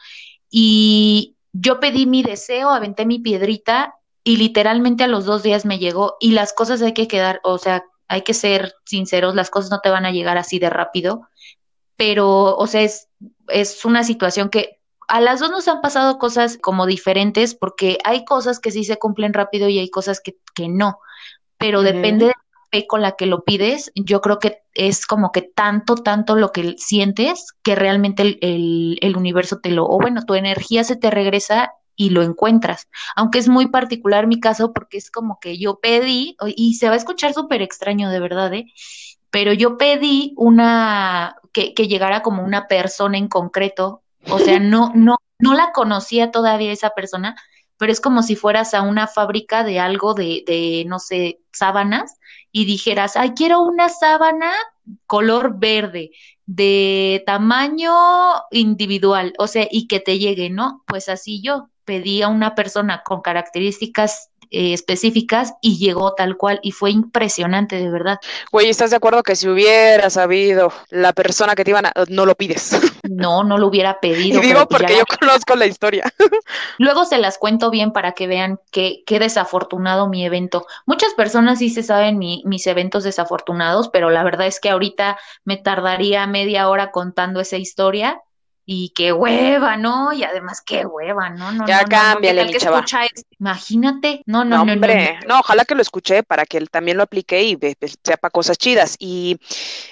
Y 0.49 1.37
yo 1.53 1.81
pedí 1.81 2.06
mi 2.06 2.23
deseo, 2.23 2.71
aventé 2.71 3.05
mi 3.05 3.19
piedrita 3.19 3.97
y 4.23 4.37
literalmente 4.37 5.05
a 5.05 5.09
los 5.09 5.25
dos 5.25 5.43
días 5.43 5.65
me 5.65 5.79
llegó 5.79 6.17
y 6.21 6.33
las 6.33 6.53
cosas 6.53 6.81
hay 6.83 6.94
que 6.94 7.09
quedar, 7.09 7.41
o 7.43 7.59
sea, 7.59 7.85
hay 8.09 8.23
que 8.23 8.35
ser 8.35 8.75
sinceros, 8.85 9.35
las 9.35 9.50
cosas 9.50 9.71
no 9.71 9.81
te 9.81 9.91
van 9.91 10.06
a 10.06 10.12
llegar 10.12 10.38
así 10.38 10.59
de 10.59 10.71
rápido, 10.71 11.29
pero, 11.97 12.56
o 12.56 12.67
sea, 12.67 12.83
es, 12.83 13.09
es 13.49 13.85
una 13.85 14.05
situación 14.05 14.49
que 14.49 14.81
a 15.09 15.21
las 15.21 15.41
dos 15.41 15.50
nos 15.50 15.69
han 15.69 15.81
pasado 15.81 16.19
cosas 16.19 16.59
como 16.61 16.87
diferentes 16.87 17.55
porque 17.55 17.99
hay 18.05 18.25
cosas 18.25 18.59
que 18.59 18.71
sí 18.71 18.85
se 18.85 18.99
cumplen 18.99 19.33
rápido 19.33 19.69
y 19.69 19.79
hay 19.79 19.91
cosas 19.91 20.21
que, 20.21 20.37
que 20.55 20.69
no, 20.69 21.00
pero 21.59 21.83
depende 21.83 22.27
de 22.27 22.35
con 22.84 23.00
la 23.00 23.12
que 23.12 23.26
lo 23.26 23.44
pides, 23.44 23.90
yo 23.94 24.20
creo 24.20 24.38
que 24.38 24.62
es 24.75 25.06
como 25.06 25.32
que 25.32 25.43
tanto, 25.43 25.94
tanto 25.94 26.37
lo 26.37 26.52
que 26.52 26.75
sientes 26.78 27.46
que 27.62 27.75
realmente 27.75 28.38
el, 28.40 29.17
universo 29.17 29.61
te 29.61 29.70
lo, 29.70 29.87
o 29.87 29.99
bueno, 29.99 30.25
tu 30.26 30.34
energía 30.34 30.84
se 30.84 30.96
te 30.96 31.11
regresa 31.11 31.73
y 31.94 32.11
lo 32.11 32.23
encuentras. 32.23 32.88
Aunque 33.14 33.38
es 33.38 33.49
muy 33.49 33.69
particular 33.69 34.26
mi 34.26 34.40
caso 34.40 34.73
porque 34.73 34.99
es 34.99 35.11
como 35.11 35.38
que 35.40 35.58
yo 35.58 35.78
pedí, 35.81 36.37
y 36.44 36.75
se 36.75 36.88
va 36.88 36.94
a 36.94 36.99
escuchar 36.99 37.32
súper 37.32 37.62
extraño 37.62 38.11
de 38.11 38.20
verdad, 38.20 38.52
¿eh? 38.52 38.67
Pero 39.31 39.52
yo 39.52 39.78
pedí 39.78 40.34
una, 40.37 41.37
que, 41.52 41.73
que 41.73 41.88
llegara 41.88 42.23
como 42.23 42.43
una 42.43 42.69
persona 42.69 43.17
en 43.17 43.28
concreto, 43.28 44.02
o 44.28 44.38
sea, 44.38 44.58
no, 44.61 44.93
no, 44.94 45.17
no 45.38 45.55
la 45.55 45.73
conocía 45.73 46.31
todavía 46.31 46.73
esa 46.73 46.90
persona, 46.90 47.37
pero 47.78 47.93
es 47.93 48.00
como 48.00 48.23
si 48.23 48.37
fueras 48.37 48.75
a 48.75 48.82
una 48.82 49.06
fábrica 49.06 49.64
de 49.64 49.78
algo 49.78 50.14
de, 50.14 50.44
de 50.46 50.84
no 50.87 50.99
sé, 50.99 51.40
sábanas 51.52 52.17
y 52.52 52.64
dijeras, 52.64 53.17
ay, 53.17 53.32
quiero 53.37 53.62
una 53.62 53.88
sábana 53.88 54.52
color 55.06 55.58
verde, 55.58 56.12
de 56.46 57.25
tamaño 57.26 57.93
individual, 58.52 59.34
o 59.38 59.49
sea, 59.49 59.67
y 59.70 59.88
que 59.88 60.00
te 60.00 60.19
llegue, 60.19 60.49
¿no? 60.49 60.84
Pues 60.87 61.08
así 61.08 61.43
yo 61.43 61.69
pedí 61.84 62.23
a 62.23 62.28
una 62.28 62.55
persona 62.55 63.02
con 63.05 63.20
características 63.20 64.31
eh, 64.50 64.73
específicas 64.73 65.55
y 65.61 65.76
llegó 65.78 66.14
tal 66.14 66.37
cual 66.37 66.61
y 66.62 66.70
fue 66.70 66.93
impresionante 66.93 67.76
de 67.76 67.90
verdad. 67.90 68.19
Güey, 68.52 68.69
¿estás 68.69 68.90
de 68.90 68.96
acuerdo 68.96 69.25
que 69.25 69.34
si 69.34 69.49
hubiera 69.49 70.08
sabido 70.08 70.73
la 70.88 71.12
persona 71.12 71.56
que 71.56 71.64
te 71.64 71.70
iban 71.73 71.87
a... 71.87 71.93
no 72.08 72.26
lo 72.26 72.37
pides? 72.37 72.70
No, 73.11 73.44
no 73.44 73.58
lo 73.58 73.67
hubiera 73.69 74.00
pedido. 74.00 74.43
Y 74.43 74.47
digo 74.47 74.67
pues 74.67 74.81
porque 74.82 74.99
yo 74.99 75.05
conozco 75.06 75.55
la 75.56 75.67
historia. 75.67 76.05
Luego 76.79 77.05
se 77.05 77.19
las 77.19 77.38
cuento 77.38 77.70
bien 77.70 77.93
para 77.93 78.12
que 78.12 78.26
vean 78.26 78.61
qué, 78.70 79.03
qué 79.06 79.19
desafortunado 79.19 80.08
mi 80.08 80.25
evento. 80.25 80.67
Muchas 80.87 81.14
personas 81.14 81.58
sí 81.58 81.70
se 81.70 81.82
saben 81.82 82.19
mis 82.19 82.67
eventos 82.67 83.05
desafortunados, 83.05 83.88
pero 83.88 84.11
la 84.11 84.23
verdad 84.23 84.47
es 84.47 84.61
que 84.61 84.70
ahorita 84.70 85.19
me 85.44 85.56
tardaría 85.56 86.26
media 86.26 86.69
hora 86.69 86.91
contando 86.91 87.41
esa 87.41 87.56
historia 87.56 88.20
y 88.69 88.91
qué 88.91 89.12
hueva, 89.12 89.76
¿no? 89.76 90.12
Y 90.12 90.25
además 90.25 90.61
qué 90.61 90.85
hueva, 90.85 91.31
¿no? 91.31 91.52
no 91.52 91.67
ya 91.69 91.82
no, 91.82 91.88
cámbiale, 91.88 92.44
no, 92.44 92.82
Imagínate, 93.38 94.23
no, 94.26 94.44
no, 94.44 94.64
no, 94.64 94.73
hombre, 94.73 95.20
no, 95.26 95.38
ojalá 95.38 95.64
que 95.64 95.76
lo 95.76 95.83
escuche 95.83 96.25
para 96.25 96.45
que 96.45 96.59
él 96.59 96.69
también 96.69 96.97
lo 96.97 97.04
aplique 97.04 97.45
y 97.45 97.57
sepa 98.02 98.28
cosas 98.30 98.59
chidas. 98.59 98.97
Y 98.99 99.38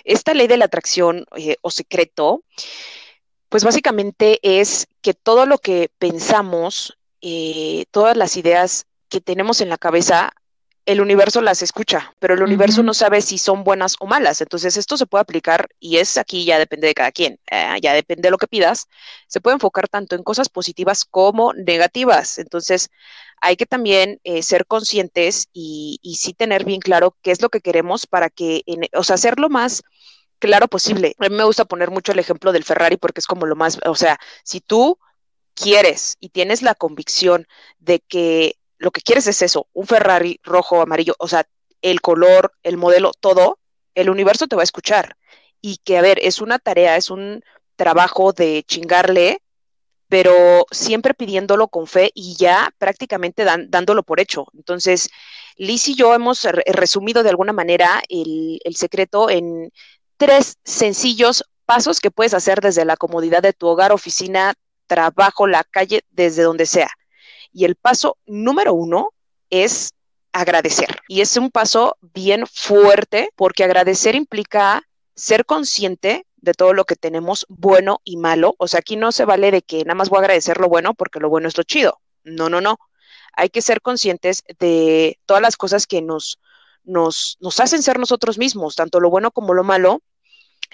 esta 0.02 0.34
ley 0.34 0.48
de 0.48 0.56
la 0.56 0.64
atracción 0.64 1.24
eh, 1.36 1.56
o 1.62 1.70
secreto, 1.70 2.42
pues 3.54 3.62
básicamente 3.62 4.40
es 4.42 4.88
que 5.00 5.14
todo 5.14 5.46
lo 5.46 5.58
que 5.58 5.88
pensamos, 6.00 6.98
eh, 7.20 7.84
todas 7.92 8.16
las 8.16 8.36
ideas 8.36 8.86
que 9.08 9.20
tenemos 9.20 9.60
en 9.60 9.68
la 9.68 9.78
cabeza, 9.78 10.32
el 10.86 11.00
universo 11.00 11.40
las 11.40 11.62
escucha, 11.62 12.16
pero 12.18 12.34
el 12.34 12.42
universo 12.42 12.82
no 12.82 12.94
sabe 12.94 13.22
si 13.22 13.38
son 13.38 13.62
buenas 13.62 13.94
o 14.00 14.06
malas. 14.06 14.40
Entonces, 14.40 14.76
esto 14.76 14.96
se 14.96 15.06
puede 15.06 15.22
aplicar 15.22 15.68
y 15.78 15.98
es 15.98 16.18
aquí 16.18 16.44
ya 16.44 16.58
depende 16.58 16.88
de 16.88 16.94
cada 16.94 17.12
quien, 17.12 17.38
eh, 17.48 17.76
ya 17.80 17.92
depende 17.92 18.22
de 18.22 18.32
lo 18.32 18.38
que 18.38 18.48
pidas. 18.48 18.88
Se 19.28 19.40
puede 19.40 19.54
enfocar 19.54 19.86
tanto 19.86 20.16
en 20.16 20.24
cosas 20.24 20.48
positivas 20.48 21.04
como 21.04 21.52
negativas. 21.52 22.38
Entonces, 22.38 22.90
hay 23.40 23.54
que 23.54 23.66
también 23.66 24.18
eh, 24.24 24.42
ser 24.42 24.66
conscientes 24.66 25.46
y, 25.52 26.00
y, 26.02 26.16
sí 26.16 26.32
tener 26.32 26.64
bien 26.64 26.80
claro 26.80 27.16
qué 27.22 27.30
es 27.30 27.40
lo 27.40 27.50
que 27.50 27.60
queremos 27.60 28.08
para 28.08 28.30
que, 28.30 28.64
o 28.94 29.04
sea, 29.04 29.14
hacer 29.14 29.38
lo 29.38 29.48
más 29.48 29.84
claro 30.38 30.68
posible. 30.68 31.14
A 31.18 31.28
mí 31.28 31.34
me 31.34 31.44
gusta 31.44 31.64
poner 31.64 31.90
mucho 31.90 32.12
el 32.12 32.18
ejemplo 32.18 32.52
del 32.52 32.64
Ferrari 32.64 32.96
porque 32.96 33.20
es 33.20 33.26
como 33.26 33.46
lo 33.46 33.56
más, 33.56 33.78
o 33.84 33.94
sea, 33.94 34.18
si 34.42 34.60
tú 34.60 34.98
quieres 35.54 36.16
y 36.20 36.30
tienes 36.30 36.62
la 36.62 36.74
convicción 36.74 37.46
de 37.78 38.00
que 38.00 38.56
lo 38.78 38.90
que 38.90 39.00
quieres 39.00 39.26
es 39.26 39.40
eso, 39.42 39.68
un 39.72 39.86
Ferrari 39.86 40.40
rojo, 40.42 40.82
amarillo, 40.82 41.14
o 41.18 41.28
sea, 41.28 41.46
el 41.82 42.00
color, 42.00 42.52
el 42.62 42.76
modelo, 42.76 43.12
todo, 43.18 43.58
el 43.94 44.10
universo 44.10 44.46
te 44.46 44.56
va 44.56 44.62
a 44.62 44.64
escuchar. 44.64 45.16
Y 45.60 45.78
que, 45.78 45.96
a 45.96 46.02
ver, 46.02 46.18
es 46.20 46.40
una 46.40 46.58
tarea, 46.58 46.96
es 46.96 47.10
un 47.10 47.42
trabajo 47.76 48.32
de 48.32 48.64
chingarle, 48.66 49.40
pero 50.08 50.66
siempre 50.70 51.14
pidiéndolo 51.14 51.68
con 51.68 51.86
fe 51.86 52.10
y 52.14 52.36
ya 52.36 52.70
prácticamente 52.78 53.44
dándolo 53.44 54.02
por 54.02 54.20
hecho. 54.20 54.46
Entonces, 54.54 55.10
Liz 55.56 55.88
y 55.88 55.94
yo 55.94 56.14
hemos 56.14 56.42
resumido 56.66 57.22
de 57.22 57.30
alguna 57.30 57.52
manera 57.52 58.02
el, 58.08 58.60
el 58.64 58.76
secreto 58.76 59.30
en 59.30 59.72
tres 60.16 60.56
sencillos 60.64 61.44
pasos 61.64 62.00
que 62.00 62.10
puedes 62.10 62.34
hacer 62.34 62.60
desde 62.60 62.84
la 62.84 62.96
comodidad 62.96 63.42
de 63.42 63.52
tu 63.52 63.66
hogar, 63.66 63.92
oficina, 63.92 64.54
trabajo, 64.86 65.46
la 65.46 65.64
calle, 65.64 66.04
desde 66.10 66.42
donde 66.42 66.66
sea. 66.66 66.90
Y 67.52 67.64
el 67.64 67.76
paso 67.76 68.18
número 68.26 68.74
uno 68.74 69.10
es 69.50 69.92
agradecer. 70.32 70.98
Y 71.08 71.20
es 71.20 71.36
un 71.36 71.50
paso 71.50 71.96
bien 72.00 72.46
fuerte 72.46 73.30
porque 73.36 73.64
agradecer 73.64 74.14
implica 74.14 74.82
ser 75.14 75.46
consciente 75.46 76.26
de 76.36 76.52
todo 76.52 76.74
lo 76.74 76.84
que 76.84 76.96
tenemos 76.96 77.46
bueno 77.48 78.00
y 78.04 78.16
malo. 78.16 78.54
O 78.58 78.68
sea, 78.68 78.80
aquí 78.80 78.96
no 78.96 79.12
se 79.12 79.24
vale 79.24 79.50
de 79.50 79.62
que 79.62 79.84
nada 79.84 79.94
más 79.94 80.10
voy 80.10 80.18
a 80.18 80.20
agradecer 80.20 80.58
lo 80.58 80.68
bueno 80.68 80.94
porque 80.94 81.20
lo 81.20 81.30
bueno 81.30 81.48
es 81.48 81.56
lo 81.56 81.62
chido. 81.62 82.00
No, 82.24 82.48
no, 82.50 82.60
no. 82.60 82.78
Hay 83.32 83.48
que 83.48 83.62
ser 83.62 83.80
conscientes 83.80 84.42
de 84.58 85.18
todas 85.24 85.42
las 85.42 85.56
cosas 85.56 85.86
que 85.86 86.02
nos, 86.02 86.38
nos, 86.84 87.36
nos 87.40 87.60
hacen 87.60 87.82
ser 87.82 87.98
nosotros 87.98 88.38
mismos, 88.38 88.76
tanto 88.76 89.00
lo 89.00 89.10
bueno 89.10 89.30
como 89.30 89.54
lo 89.54 89.64
malo, 89.64 90.02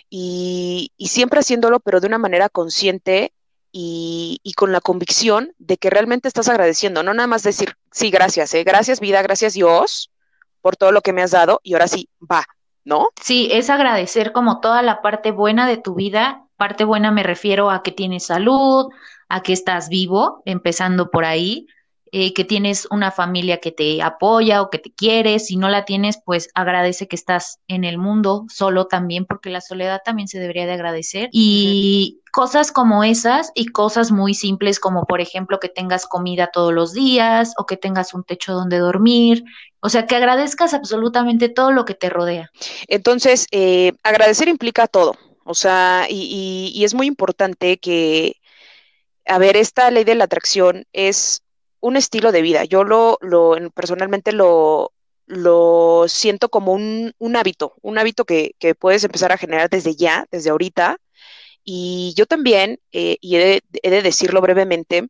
y, 0.09 0.93
y 0.97 1.09
siempre 1.09 1.41
haciéndolo, 1.41 1.81
pero 1.81 2.01
de 2.01 2.07
una 2.07 2.19
manera 2.19 2.49
consciente 2.49 3.33
y, 3.73 4.41
y, 4.43 4.55
con 4.55 4.73
la 4.73 4.81
convicción 4.81 5.53
de 5.59 5.77
que 5.77 5.91
realmente 5.91 6.27
estás 6.27 6.49
agradeciendo, 6.49 7.03
no 7.03 7.15
nada 7.15 7.29
más 7.29 7.43
decir, 7.43 7.75
sí, 7.93 8.11
gracias, 8.11 8.53
¿eh? 8.55 8.65
gracias 8.65 8.99
vida, 8.99 9.23
gracias 9.23 9.55
Dios 9.55 10.11
por 10.61 10.77
todo 10.77 10.93
lo 10.93 11.01
que 11.03 11.13
me 11.13 11.23
has 11.23 11.31
dado 11.31 11.61
y 11.63 11.75
ahora 11.75 11.89
sí, 11.89 12.09
va, 12.21 12.45
¿no? 12.85 13.09
Sí, 13.21 13.49
es 13.53 13.71
agradecer 13.71 14.33
como 14.33 14.61
toda 14.61 14.83
la 14.83 15.03
parte 15.03 15.31
buena 15.31 15.69
de 15.69 15.77
tu 15.77 15.95
vida. 15.95 16.45
Parte 16.57 16.85
buena 16.85 17.11
me 17.11 17.23
refiero 17.23 17.71
a 17.71 17.83
que 17.83 17.93
tienes 17.93 18.27
salud, 18.27 18.89
a 19.29 19.43
que 19.43 19.53
estás 19.53 19.89
vivo, 19.89 20.43
empezando 20.45 21.11
por 21.11 21.25
ahí, 21.25 21.67
eh, 22.13 22.35
que 22.35 22.45
tienes 22.45 22.89
una 22.91 23.13
familia 23.13 23.59
que 23.59 23.71
te 23.71 24.03
apoya 24.03 24.63
o 24.63 24.71
que 24.71 24.79
te 24.79 24.93
quiere. 24.93 25.39
Si 25.39 25.57
no 25.57 25.69
la 25.69 25.85
tienes, 25.85 26.21
pues 26.25 26.49
agradece 26.55 27.07
que 27.07 27.17
estás 27.17 27.61
en 27.69 27.85
el 27.85 27.99
mundo 27.99 28.47
solo 28.49 28.87
también, 28.87 29.27
porque 29.27 29.51
la 29.51 29.61
soledad 29.61 30.03
también 30.05 30.27
se 30.27 30.41
debería 30.41 30.67
de 30.67 30.73
agradecer. 30.73 31.29
Y 31.33 32.21
cosas 32.33 32.73
como 32.73 33.05
esas 33.05 33.53
y 33.55 33.67
cosas 33.67 34.13
muy 34.13 34.35
simples 34.35 34.79
como 34.81 35.05
por 35.05 35.21
ejemplo 35.21 35.59
que 35.59 35.69
tengas 35.69 36.07
comida 36.07 36.51
todos 36.53 36.73
los 36.73 36.93
días 36.93 37.55
o 37.59 37.67
que 37.67 37.77
tengas 37.77 38.15
un 38.15 38.25
techo 38.25 38.55
donde 38.55 38.79
dormir. 38.79 39.45
O 39.81 39.89
sea, 39.89 40.07
que 40.07 40.17
agradezcas 40.17 40.75
absolutamente 40.75 41.49
todo 41.49 41.73
lo 41.73 41.85
que 41.85 41.95
te 41.95 42.11
rodea. 42.11 42.51
Entonces, 42.89 43.47
eh, 43.51 43.93
agradecer 44.03 44.49
implica 44.49 44.87
todo. 44.87 45.15
O 45.45 45.55
sea, 45.55 46.07
y, 46.09 46.71
y, 46.75 46.79
y 46.79 46.85
es 46.85 46.95
muy 46.95 47.07
importante 47.07 47.79
que, 47.79 48.37
a 49.27 49.39
ver, 49.39 49.57
esta 49.57 49.91
ley 49.91 50.05
de 50.05 50.15
la 50.17 50.25
atracción 50.25 50.87
es 50.93 51.43
un 51.81 51.97
estilo 51.97 52.33
de 52.33 52.43
vida. 52.43 52.65
Yo 52.65 52.85
lo, 52.85 53.19
lo 53.21 53.57
personalmente 53.75 54.33
lo, 54.33 54.93
lo 55.27 56.07
siento 56.09 56.49
como 56.49 56.73
un, 56.73 57.15
un 57.19 57.37
hábito, 57.37 57.75
un 57.83 57.99
hábito 57.99 58.25
que, 58.25 58.55
que, 58.59 58.75
puedes 58.75 59.05
empezar 59.05 59.33
a 59.33 59.39
generar 59.39 59.71
desde 59.71 59.95
ya, 59.95 60.27
desde 60.31 60.51
ahorita. 60.51 60.99
Y 61.65 62.15
yo 62.17 62.27
también, 62.27 62.81
eh, 62.93 63.17
y 63.21 63.37
he 63.37 63.63
de, 63.83 64.03
decirlo 64.03 64.41
brevemente, 64.41 65.09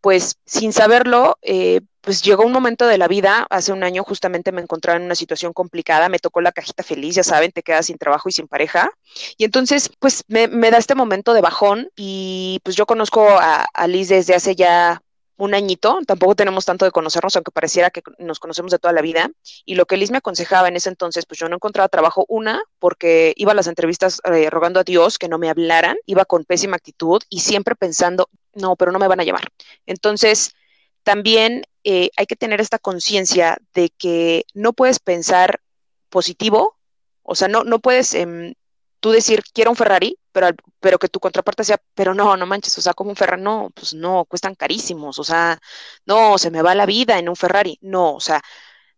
pues 0.00 0.36
sin 0.46 0.72
saberlo, 0.72 1.38
eh, 1.42 1.82
pues 2.00 2.22
llegó 2.22 2.44
un 2.44 2.52
momento 2.52 2.86
de 2.86 2.98
la 2.98 3.06
vida, 3.06 3.46
hace 3.50 3.72
un 3.72 3.84
año 3.84 4.02
justamente 4.02 4.52
me 4.52 4.62
encontraba 4.62 4.98
en 4.98 5.04
una 5.04 5.14
situación 5.14 5.52
complicada, 5.52 6.08
me 6.08 6.18
tocó 6.18 6.40
la 6.40 6.52
cajita 6.52 6.82
feliz, 6.82 7.14
ya 7.16 7.22
saben, 7.22 7.52
te 7.52 7.62
quedas 7.62 7.86
sin 7.86 7.98
trabajo 7.98 8.28
y 8.28 8.32
sin 8.32 8.48
pareja. 8.48 8.90
Y 9.36 9.44
entonces, 9.44 9.90
pues 9.98 10.24
me, 10.28 10.48
me 10.48 10.70
da 10.70 10.78
este 10.78 10.94
momento 10.94 11.34
de 11.34 11.42
bajón 11.42 11.90
y 11.96 12.60
pues 12.64 12.76
yo 12.76 12.86
conozco 12.86 13.28
a, 13.28 13.66
a 13.72 13.86
Liz 13.86 14.08
desde 14.08 14.34
hace 14.34 14.56
ya 14.56 15.02
un 15.44 15.54
añito, 15.54 15.98
tampoco 16.06 16.34
tenemos 16.34 16.64
tanto 16.64 16.84
de 16.84 16.90
conocernos, 16.90 17.34
aunque 17.36 17.50
pareciera 17.50 17.90
que 17.90 18.02
nos 18.18 18.38
conocemos 18.38 18.72
de 18.72 18.78
toda 18.78 18.92
la 18.92 19.02
vida. 19.02 19.30
Y 19.64 19.74
lo 19.74 19.86
que 19.86 19.96
Liz 19.96 20.10
me 20.10 20.18
aconsejaba 20.18 20.68
en 20.68 20.76
ese 20.76 20.88
entonces, 20.88 21.26
pues 21.26 21.40
yo 21.40 21.48
no 21.48 21.56
encontraba 21.56 21.88
trabajo, 21.88 22.24
una, 22.28 22.62
porque 22.78 23.32
iba 23.36 23.52
a 23.52 23.54
las 23.54 23.66
entrevistas 23.66 24.20
eh, 24.24 24.50
rogando 24.50 24.80
a 24.80 24.84
Dios 24.84 25.18
que 25.18 25.28
no 25.28 25.38
me 25.38 25.48
hablaran, 25.48 25.96
iba 26.06 26.24
con 26.24 26.44
pésima 26.44 26.76
actitud 26.76 27.22
y 27.28 27.40
siempre 27.40 27.74
pensando, 27.74 28.28
no, 28.54 28.76
pero 28.76 28.92
no 28.92 28.98
me 28.98 29.08
van 29.08 29.20
a 29.20 29.24
llamar. 29.24 29.48
Entonces, 29.86 30.54
también 31.02 31.64
eh, 31.84 32.10
hay 32.16 32.26
que 32.26 32.36
tener 32.36 32.60
esta 32.60 32.78
conciencia 32.78 33.58
de 33.74 33.90
que 33.90 34.44
no 34.54 34.72
puedes 34.72 34.98
pensar 34.98 35.60
positivo, 36.08 36.76
o 37.22 37.34
sea, 37.34 37.48
no, 37.48 37.64
no 37.64 37.78
puedes 37.78 38.12
eh, 38.14 38.56
tú 39.00 39.10
decir, 39.10 39.42
quiero 39.52 39.70
un 39.70 39.76
Ferrari, 39.76 40.18
pero, 40.32 40.48
pero 40.78 40.98
que 40.98 41.08
tu 41.08 41.18
contraparte 41.20 41.64
sea, 41.64 41.80
pero 41.94 42.14
no, 42.14 42.36
no 42.36 42.46
manches, 42.46 42.76
o 42.78 42.82
sea, 42.82 42.94
como 42.94 43.10
un 43.10 43.16
Ferrari, 43.16 43.42
no, 43.42 43.70
pues 43.74 43.94
no, 43.94 44.24
cuestan 44.26 44.54
carísimos, 44.54 45.18
o 45.18 45.24
sea, 45.24 45.58
no, 46.06 46.38
se 46.38 46.50
me 46.50 46.62
va 46.62 46.74
la 46.74 46.86
vida 46.86 47.18
en 47.18 47.28
un 47.28 47.36
Ferrari, 47.36 47.78
no, 47.80 48.14
o 48.14 48.20
sea, 48.20 48.42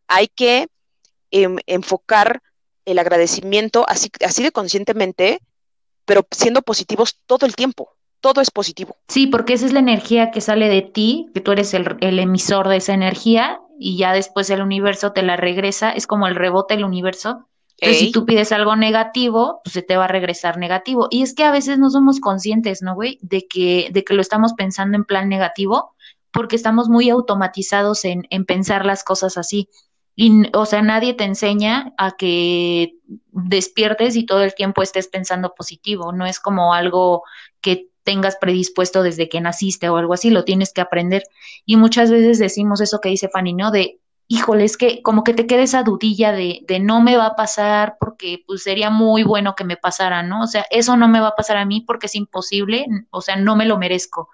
hay 0.09 0.29
que 0.29 0.69
eh, 1.31 1.49
enfocar 1.67 2.43
el 2.85 2.99
agradecimiento 2.99 3.85
así, 3.89 4.11
así 4.27 4.43
de 4.43 4.53
conscientemente, 4.53 5.41
pero 6.05 6.27
siendo 6.31 6.63
positivos 6.63 7.19
todo 7.27 7.47
el 7.47 7.55
tiempo. 7.55 7.97
Todo 8.21 8.41
es 8.41 8.53
positivo. 8.53 8.97
Sí, 9.09 9.27
porque 9.27 9.55
esa 9.55 9.67
es 9.67 9.73
la 9.73 9.81
energía 9.81 10.31
que 10.31 10.41
sale 10.41 10.69
de 10.69 10.83
ti, 10.83 11.31
que 11.35 11.41
tú 11.41 11.51
eres 11.51 11.75
el, 11.75 11.97
el 12.01 12.21
emisor 12.21 12.69
de 12.69 12.77
esa 12.77 12.95
energía 12.95 13.61
y 13.81 13.97
ya 13.97 14.13
después 14.13 14.49
el 14.51 14.63
universo 14.63 15.13
te 15.13 15.23
la 15.23 15.37
regresa, 15.37 15.91
es 15.91 16.07
como 16.07 16.29
el 16.29 16.37
rebote 16.37 16.75
del 16.75 16.85
universo 16.85 17.49
entonces, 17.79 18.07
si 18.07 18.13
tú 18.13 18.25
pides 18.25 18.53
algo 18.53 18.77
negativo, 18.77 19.61
pues 19.65 19.73
se 19.75 19.83
te 19.83 19.97
va 19.97 20.05
a 20.05 20.09
regresar 20.09 20.57
negativo. 20.57 21.09
Y 21.11 21.23
es 21.23 21.35
que 21.35 21.45
a 21.45 21.51
veces 21.51 21.79
no 21.79 21.91
somos 21.91 22.21
conscientes, 22.21 22.81
¿no, 22.81 22.95
güey? 22.95 23.19
De 23.23 23.49
que, 23.49 23.89
de 23.93 24.05
que 24.05 24.15
lo 24.15 24.21
estamos 24.21 24.53
pensando 24.55 24.97
en 24.97 25.05
plan 25.05 25.29
negativo, 25.29 25.95
porque 26.33 26.57
estamos 26.57 26.89
muy 26.89 27.11
automatizados 27.11 28.05
en, 28.05 28.27
en 28.31 28.45
pensar 28.45 28.87
las 28.87 29.03
cosas 29.03 29.37
así. 29.37 29.69
Y, 30.15 30.43
o 30.55 30.67
sea, 30.67 30.83
nadie 30.83 31.15
te 31.15 31.25
enseña 31.25 31.93
a 31.99 32.13
que 32.13 32.95
despiertes 33.33 34.15
y 34.15 34.27
todo 34.27 34.43
el 34.43 34.55
tiempo 34.55 34.83
estés 34.83 35.09
pensando 35.09 35.55
positivo. 35.55 36.13
No 36.13 36.27
es 36.27 36.39
como 36.39 36.75
algo 36.75 37.25
que 37.61 37.89
tengas 38.05 38.37
predispuesto 38.37 39.03
desde 39.03 39.29
que 39.29 39.41
naciste 39.41 39.89
o 39.89 39.97
algo 39.97 40.15
así, 40.15 40.31
lo 40.31 40.45
tienes 40.45 40.73
que 40.73 40.81
aprender. 40.81 41.23
Y 41.65 41.77
muchas 41.77 42.11
veces 42.11 42.39
decimos 42.39 42.81
eso 42.81 43.01
que 43.01 43.09
dice 43.09 43.29
Fanny, 43.29 43.55
¿no? 43.55 43.71
De 43.71 44.01
híjole, 44.29 44.65
es 44.65 44.77
que 44.77 45.03
como 45.03 45.25
que 45.25 45.35
te 45.35 45.47
queda 45.47 45.63
esa 45.63 45.83
dudilla 45.83 46.33
de, 46.33 46.61
de, 46.67 46.81
no 46.81 47.03
me 47.03 47.17
va 47.17 47.27
a 47.27 47.37
pasar 47.37 47.97
porque 48.01 48.43
pues 48.47 48.63
sería 48.63 48.91
muy 48.91 49.23
bueno 49.25 49.55
que 49.55 49.65
me 49.65 49.77
pasara, 49.77 50.23
¿no? 50.23 50.43
O 50.43 50.47
sea, 50.47 50.65
eso 50.71 50.97
no 50.97 51.09
me 51.09 51.21
va 51.21 51.29
a 51.29 51.37
pasar 51.37 51.57
a 51.57 51.67
mí 51.67 51.83
porque 51.83 52.07
es 52.07 52.15
imposible, 52.15 52.87
o 53.11 53.21
sea, 53.21 53.37
no 53.37 53.57
me 53.57 53.67
lo 53.67 53.79
merezco. 53.79 54.31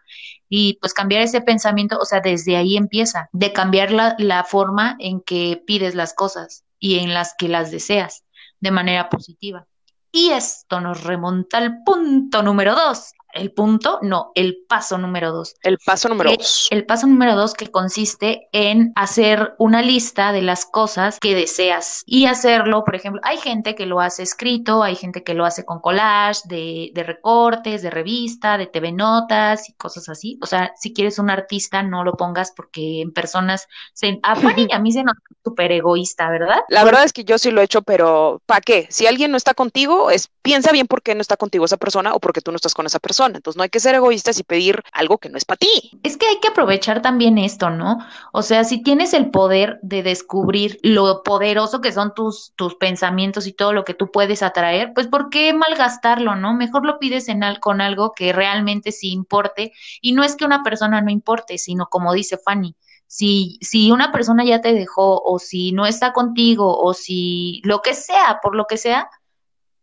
Y 0.48 0.78
pues 0.80 0.94
cambiar 0.94 1.22
ese 1.22 1.40
pensamiento, 1.40 1.98
o 1.98 2.04
sea, 2.04 2.20
desde 2.20 2.56
ahí 2.56 2.76
empieza, 2.76 3.28
de 3.32 3.52
cambiar 3.52 3.90
la, 3.90 4.14
la 4.18 4.44
forma 4.44 4.96
en 4.98 5.20
que 5.20 5.62
pides 5.66 5.94
las 5.94 6.14
cosas 6.14 6.64
y 6.78 6.98
en 7.00 7.12
las 7.12 7.34
que 7.36 7.48
las 7.48 7.70
deseas 7.70 8.24
de 8.60 8.70
manera 8.70 9.08
positiva. 9.08 9.66
Y 10.12 10.30
esto 10.30 10.80
nos 10.80 11.04
remonta 11.04 11.58
al 11.58 11.82
punto 11.84 12.42
número 12.42 12.74
dos, 12.74 13.12
el 13.32 13.52
punto, 13.52 13.98
no, 14.02 14.32
el 14.34 14.58
paso 14.68 14.98
número 14.98 15.32
dos. 15.32 15.54
El 15.62 15.78
paso 15.78 16.08
número 16.08 16.30
dos. 16.30 16.68
El, 16.70 16.86
paso 16.86 17.06
número 17.06 17.36
dos 17.36 17.54
que 17.54 17.70
consiste 17.70 18.48
en 18.52 18.92
hacer 18.94 19.54
una 19.58 19.82
lista 19.82 20.32
de 20.32 20.42
las 20.42 20.64
cosas 20.64 21.18
que 21.20 21.34
deseas 21.34 22.02
y 22.06 22.26
hacerlo, 22.26 22.84
por 22.84 22.94
ejemplo, 22.94 23.20
hay 23.24 23.38
gente 23.38 23.74
que 23.74 23.86
lo 23.86 24.00
hace 24.00 24.22
escrito, 24.22 24.82
hay 24.82 24.96
gente 24.96 25.22
que 25.22 25.34
lo 25.34 25.44
hace 25.44 25.64
con 25.64 25.80
collage 25.80 26.42
de, 26.46 26.90
de 26.94 27.02
recortes, 27.02 27.82
de 27.82 27.90
revista, 27.90 28.58
de 28.58 28.66
TV 28.66 28.92
Notas 28.92 29.68
y 29.68 29.74
cosas 29.74 30.08
así. 30.08 30.38
O 30.42 30.46
sea, 30.46 30.72
si 30.76 30.92
quieres 30.92 31.18
un 31.18 31.30
artista, 31.30 31.82
no 31.82 32.04
lo 32.04 32.14
pongas 32.14 32.52
porque 32.54 33.02
en 33.02 33.12
personas 33.12 33.66
se... 33.92 34.18
A 34.28 34.36
Fanny 34.36 34.68
a 34.72 34.78
mí 34.78 34.92
se 34.92 35.04
nos 35.04 35.14
súper 35.44 35.72
egoísta, 35.72 36.28
¿verdad? 36.28 36.58
La 36.68 36.84
verdad 36.84 37.04
es 37.04 37.12
que 37.12 37.24
yo 37.24 37.38
sí 37.38 37.50
lo 37.50 37.60
he 37.60 37.64
hecho, 37.64 37.82
pero 37.82 38.42
¿para 38.46 38.60
qué? 38.60 38.86
Si 38.90 39.06
alguien 39.06 39.30
no 39.30 39.36
está 39.36 39.54
contigo, 39.54 40.10
es 40.10 40.28
piensa 40.42 40.72
bien 40.72 40.86
por 40.86 41.02
qué 41.02 41.14
no 41.14 41.20
está 41.20 41.36
contigo 41.36 41.64
esa 41.64 41.76
persona 41.76 42.14
o 42.14 42.20
porque 42.20 42.40
tú 42.40 42.50
no 42.50 42.56
estás 42.56 42.74
con 42.74 42.86
esa 42.86 42.98
persona. 42.98 43.17
Entonces 43.26 43.56
no 43.56 43.62
hay 43.62 43.68
que 43.68 43.80
ser 43.80 43.94
egoístas 43.94 44.38
y 44.38 44.44
pedir 44.44 44.82
algo 44.92 45.18
que 45.18 45.30
no 45.30 45.38
es 45.38 45.44
para 45.44 45.58
ti. 45.58 45.98
Es 46.02 46.16
que 46.16 46.26
hay 46.26 46.38
que 46.40 46.48
aprovechar 46.48 47.02
también 47.02 47.38
esto, 47.38 47.70
¿no? 47.70 47.98
O 48.32 48.42
sea, 48.42 48.64
si 48.64 48.82
tienes 48.82 49.14
el 49.14 49.30
poder 49.30 49.78
de 49.82 50.02
descubrir 50.02 50.78
lo 50.82 51.22
poderoso 51.22 51.80
que 51.80 51.92
son 51.92 52.14
tus, 52.14 52.52
tus 52.56 52.74
pensamientos 52.76 53.46
y 53.46 53.52
todo 53.52 53.72
lo 53.72 53.84
que 53.84 53.94
tú 53.94 54.10
puedes 54.10 54.42
atraer, 54.42 54.92
pues 54.94 55.06
¿por 55.06 55.30
qué 55.30 55.52
malgastarlo, 55.52 56.36
no? 56.36 56.54
Mejor 56.54 56.84
lo 56.84 56.98
pides 56.98 57.28
en 57.28 57.38
con 57.60 57.80
algo 57.80 58.12
que 58.12 58.32
realmente 58.32 58.92
sí 58.92 59.10
importe. 59.12 59.72
Y 60.00 60.12
no 60.12 60.24
es 60.24 60.36
que 60.36 60.44
una 60.44 60.62
persona 60.62 61.00
no 61.00 61.10
importe, 61.10 61.58
sino 61.58 61.86
como 61.86 62.12
dice 62.12 62.36
Fanny, 62.36 62.74
si, 63.06 63.58
si 63.62 63.90
una 63.90 64.12
persona 64.12 64.44
ya 64.44 64.60
te 64.60 64.74
dejó 64.74 65.22
o 65.22 65.38
si 65.38 65.72
no 65.72 65.86
está 65.86 66.12
contigo 66.12 66.78
o 66.78 66.94
si 66.94 67.62
lo 67.64 67.80
que 67.80 67.94
sea, 67.94 68.40
por 68.42 68.54
lo 68.54 68.66
que 68.66 68.76
sea, 68.76 69.08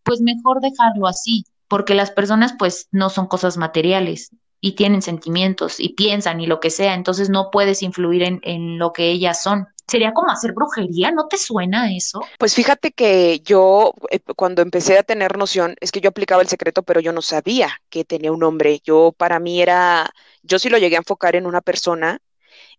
pues 0.04 0.22
mejor 0.22 0.62
dejarlo 0.62 1.08
así, 1.08 1.46
porque 1.68 1.96
las 1.96 2.12
personas 2.12 2.54
pues 2.58 2.88
no 2.92 3.10
son 3.10 3.28
cosas 3.28 3.58
materiales 3.58 4.32
y 4.62 4.74
tienen 4.74 5.02
sentimientos 5.02 5.80
y 5.80 5.90
piensan 5.90 6.42
y 6.42 6.48
lo 6.48 6.60
que 6.60 6.70
sea, 6.70 6.94
entonces 6.94 7.30
no 7.30 7.50
puedes 7.52 7.84
influir 7.84 8.24
en, 8.24 8.40
en 8.44 8.80
lo 8.80 8.94
que 8.94 9.12
ellas 9.12 9.44
son. 9.44 9.68
Sería 9.88 10.14
como 10.14 10.32
hacer 10.32 10.54
brujería, 10.54 11.12
¿no 11.12 11.28
te 11.28 11.38
suena 11.38 11.96
eso? 11.96 12.22
Pues 12.40 12.56
fíjate 12.56 12.92
que 12.92 13.42
yo 13.42 13.94
eh, 14.10 14.20
cuando 14.36 14.64
empecé 14.64 14.98
a 14.98 15.04
tener 15.04 15.38
noción, 15.38 15.76
es 15.80 15.92
que 15.92 16.02
yo 16.02 16.10
aplicaba 16.10 16.42
el 16.42 16.48
secreto, 16.48 16.82
pero 16.82 17.00
yo 17.00 17.12
no 17.14 17.22
sabía 17.22 17.80
que 17.90 18.04
tenía 18.04 18.32
un 18.32 18.40
nombre. 18.40 18.82
Yo 18.84 19.14
para 19.16 19.40
mí 19.40 19.62
era, 19.62 20.12
yo 20.42 20.58
sí 20.58 20.70
lo 20.70 20.80
llegué 20.80 20.96
a 20.96 21.00
enfocar 21.00 21.36
en 21.36 21.46
una 21.46 21.62
persona 21.62 22.20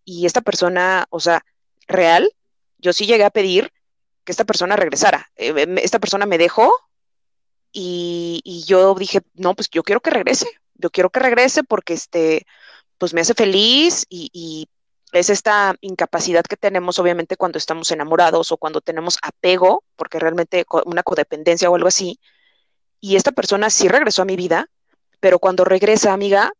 y 0.03 0.25
esta 0.25 0.41
persona, 0.41 1.05
o 1.09 1.21
sea, 1.21 1.45
real, 1.87 2.29
yo 2.79 2.91
sí 2.91 3.05
llegué 3.05 3.23
a 3.23 3.29
pedir 3.29 3.71
que 4.25 4.33
esta 4.33 4.43
persona 4.43 4.75
regresara. 4.75 5.29
Eh, 5.37 5.65
esta 5.81 5.99
persona 5.99 6.25
me 6.25 6.37
dejó 6.37 6.69
y, 7.71 8.63
yo 8.65 8.95
dije, 8.95 9.21
no, 9.35 9.55
pues 9.55 9.69
yo 9.69 9.83
quiero 9.83 10.01
que 10.01 10.09
regrese, 10.09 10.47
yo 10.75 10.89
quiero 10.89 11.09
que 11.09 11.19
regrese 11.19 11.63
porque 11.63 11.93
este, 11.93 12.45
pues 12.97 13.13
me 13.13 13.21
hace 13.21 13.33
feliz 13.33 14.05
y, 14.09 14.69
es 15.13 15.29
esta 15.29 15.73
incapacidad 15.79 16.43
que 16.43 16.57
tenemos 16.57 16.99
obviamente 16.99 17.37
cuando 17.37 17.57
estamos 17.57 17.89
enamorados 17.91 18.51
o 18.51 18.57
cuando 18.57 18.81
tenemos 18.81 19.17
apego, 19.21 19.83
porque 19.95 20.19
realmente 20.19 20.65
una 20.85 21.01
codependencia 21.01 21.69
o 21.69 21.75
algo 21.75 21.87
así. 21.87 22.19
Y 22.99 23.15
esta 23.15 23.31
persona 23.31 23.69
sí 23.69 23.87
regresó 23.87 24.23
a 24.23 24.25
mi 24.25 24.35
vida, 24.35 24.69
pero 25.21 25.39
cuando 25.39 25.63
regresa, 25.63 26.11
amiga, 26.11 26.51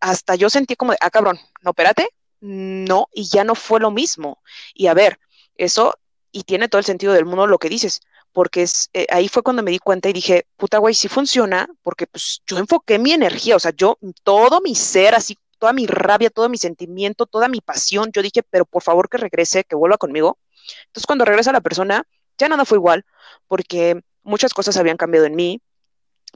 hasta 0.00 0.34
yo 0.34 0.48
sentí 0.48 0.76
como, 0.76 0.94
ah, 0.98 1.10
cabrón, 1.10 1.38
no, 1.60 1.70
espérate, 1.70 2.08
no, 2.40 3.08
y 3.12 3.28
ya 3.28 3.44
no 3.44 3.54
fue 3.54 3.80
lo 3.80 3.90
mismo. 3.90 4.42
Y 4.74 4.86
a 4.86 4.94
ver, 4.94 5.20
eso, 5.56 5.94
y 6.32 6.44
tiene 6.44 6.68
todo 6.68 6.78
el 6.78 6.86
sentido 6.86 7.12
del 7.12 7.26
mundo 7.26 7.46
lo 7.46 7.58
que 7.58 7.68
dices, 7.68 8.00
porque 8.32 8.62
es, 8.62 8.88
eh, 8.92 9.06
ahí 9.10 9.28
fue 9.28 9.42
cuando 9.42 9.62
me 9.62 9.70
di 9.70 9.78
cuenta 9.78 10.08
y 10.08 10.12
dije, 10.12 10.46
puta 10.56 10.78
güey, 10.78 10.94
sí 10.94 11.08
funciona, 11.08 11.68
porque 11.82 12.06
pues 12.06 12.42
yo 12.46 12.58
enfoqué 12.58 12.98
mi 12.98 13.12
energía, 13.12 13.56
o 13.56 13.60
sea, 13.60 13.72
yo, 13.76 13.98
todo 14.24 14.60
mi 14.60 14.74
ser, 14.74 15.14
así, 15.14 15.38
toda 15.58 15.72
mi 15.72 15.86
rabia, 15.86 16.30
todo 16.30 16.48
mi 16.48 16.58
sentimiento, 16.58 17.26
toda 17.26 17.48
mi 17.48 17.60
pasión, 17.60 18.10
yo 18.12 18.22
dije, 18.22 18.42
pero 18.42 18.64
por 18.64 18.82
favor 18.82 19.08
que 19.08 19.18
regrese, 19.18 19.64
que 19.64 19.76
vuelva 19.76 19.98
conmigo. 19.98 20.38
Entonces 20.86 21.06
cuando 21.06 21.24
regresa 21.24 21.52
la 21.52 21.60
persona, 21.60 22.04
ya 22.38 22.48
nada 22.48 22.64
fue 22.64 22.78
igual, 22.78 23.04
porque 23.46 24.00
muchas 24.22 24.54
cosas 24.54 24.76
habían 24.76 24.96
cambiado 24.96 25.26
en 25.26 25.36
mí, 25.36 25.60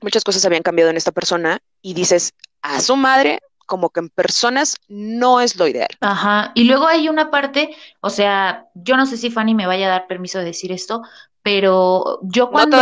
muchas 0.02 0.24
cosas 0.24 0.44
habían 0.44 0.62
cambiado 0.62 0.90
en 0.90 0.96
esta 0.96 1.12
persona, 1.12 1.60
y 1.82 1.94
dices, 1.94 2.34
a 2.62 2.80
su 2.80 2.96
madre, 2.96 3.40
como 3.66 3.90
que 3.90 4.00
en 4.00 4.08
personas 4.08 4.76
no 4.88 5.40
es 5.40 5.56
lo 5.56 5.66
ideal. 5.66 5.88
Ajá, 6.00 6.52
y 6.54 6.64
luego 6.64 6.86
hay 6.86 7.08
una 7.08 7.30
parte, 7.30 7.76
o 8.00 8.10
sea, 8.10 8.66
yo 8.74 8.96
no 8.96 9.06
sé 9.06 9.16
si 9.16 9.30
Fanny 9.30 9.54
me 9.54 9.66
vaya 9.66 9.86
a 9.86 9.90
dar 9.90 10.06
permiso 10.06 10.38
de 10.38 10.44
decir 10.44 10.72
esto, 10.72 11.02
pero 11.46 12.18
yo 12.22 12.50
cuando 12.50 12.76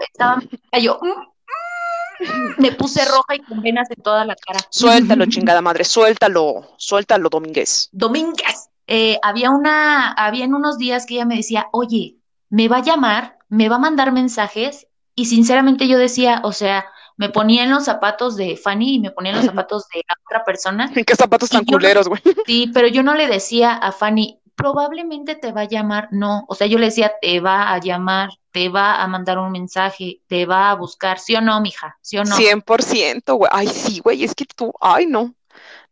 estaba, 0.00 0.40
yo 0.80 0.98
mm, 1.02 2.24
mm", 2.24 2.54
me 2.56 2.72
puse 2.72 3.04
roja 3.04 3.34
y 3.34 3.40
con 3.40 3.60
venas 3.60 3.90
en 3.90 4.02
toda 4.02 4.24
la 4.24 4.34
cara. 4.34 4.58
Suéltalo, 4.70 5.26
chingada 5.26 5.60
madre, 5.60 5.84
suéltalo, 5.84 6.66
suéltalo, 6.78 7.28
Domínguez. 7.28 7.90
Domínguez. 7.92 8.70
Eh, 8.86 9.18
había 9.22 9.50
una, 9.50 10.12
había 10.12 10.46
en 10.46 10.54
unos 10.54 10.78
días 10.78 11.04
que 11.04 11.16
ella 11.16 11.26
me 11.26 11.36
decía, 11.36 11.66
oye, 11.72 12.16
me 12.48 12.68
va 12.68 12.78
a 12.78 12.82
llamar, 12.82 13.36
me 13.50 13.68
va 13.68 13.76
a 13.76 13.80
mandar 13.80 14.12
mensajes, 14.12 14.86
y 15.14 15.26
sinceramente 15.26 15.86
yo 15.86 15.98
decía, 15.98 16.40
o 16.42 16.52
sea, 16.52 16.86
me 17.18 17.28
ponía 17.28 17.64
en 17.64 17.70
los 17.70 17.84
zapatos 17.84 18.34
de 18.36 18.56
Fanny 18.56 18.94
y 18.94 18.98
me 18.98 19.10
ponía 19.10 19.32
en 19.32 19.36
los 19.36 19.46
zapatos 19.54 19.88
de 19.92 20.02
la 20.08 20.14
otra 20.24 20.42
persona. 20.42 20.90
¿En 20.94 21.04
qué 21.04 21.14
zapatos 21.14 21.50
tan 21.50 21.66
culeros, 21.66 22.08
güey? 22.08 22.22
sí, 22.46 22.70
pero 22.72 22.88
yo 22.88 23.02
no 23.02 23.14
le 23.14 23.26
decía 23.26 23.74
a 23.74 23.92
Fanny, 23.92 24.40
probablemente 24.56 25.36
te 25.36 25.52
va 25.52 25.62
a 25.62 25.68
llamar, 25.68 26.08
no, 26.10 26.44
o 26.48 26.54
sea, 26.54 26.66
yo 26.66 26.78
le 26.78 26.86
decía, 26.86 27.12
te 27.20 27.40
va 27.40 27.72
a 27.72 27.78
llamar, 27.78 28.30
te 28.50 28.68
va 28.68 29.02
a 29.02 29.06
mandar 29.06 29.38
un 29.38 29.52
mensaje, 29.52 30.20
te 30.26 30.46
va 30.46 30.70
a 30.70 30.74
buscar, 30.74 31.18
¿sí 31.18 31.36
o 31.36 31.40
no, 31.40 31.60
mija? 31.60 31.98
¿Sí 32.00 32.16
o 32.16 32.24
no? 32.24 32.34
100%, 32.34 33.36
güey. 33.36 33.50
Ay, 33.52 33.68
sí, 33.68 34.00
güey, 34.00 34.24
es 34.24 34.34
que 34.34 34.46
tú, 34.46 34.72
ay, 34.80 35.06
no. 35.06 35.34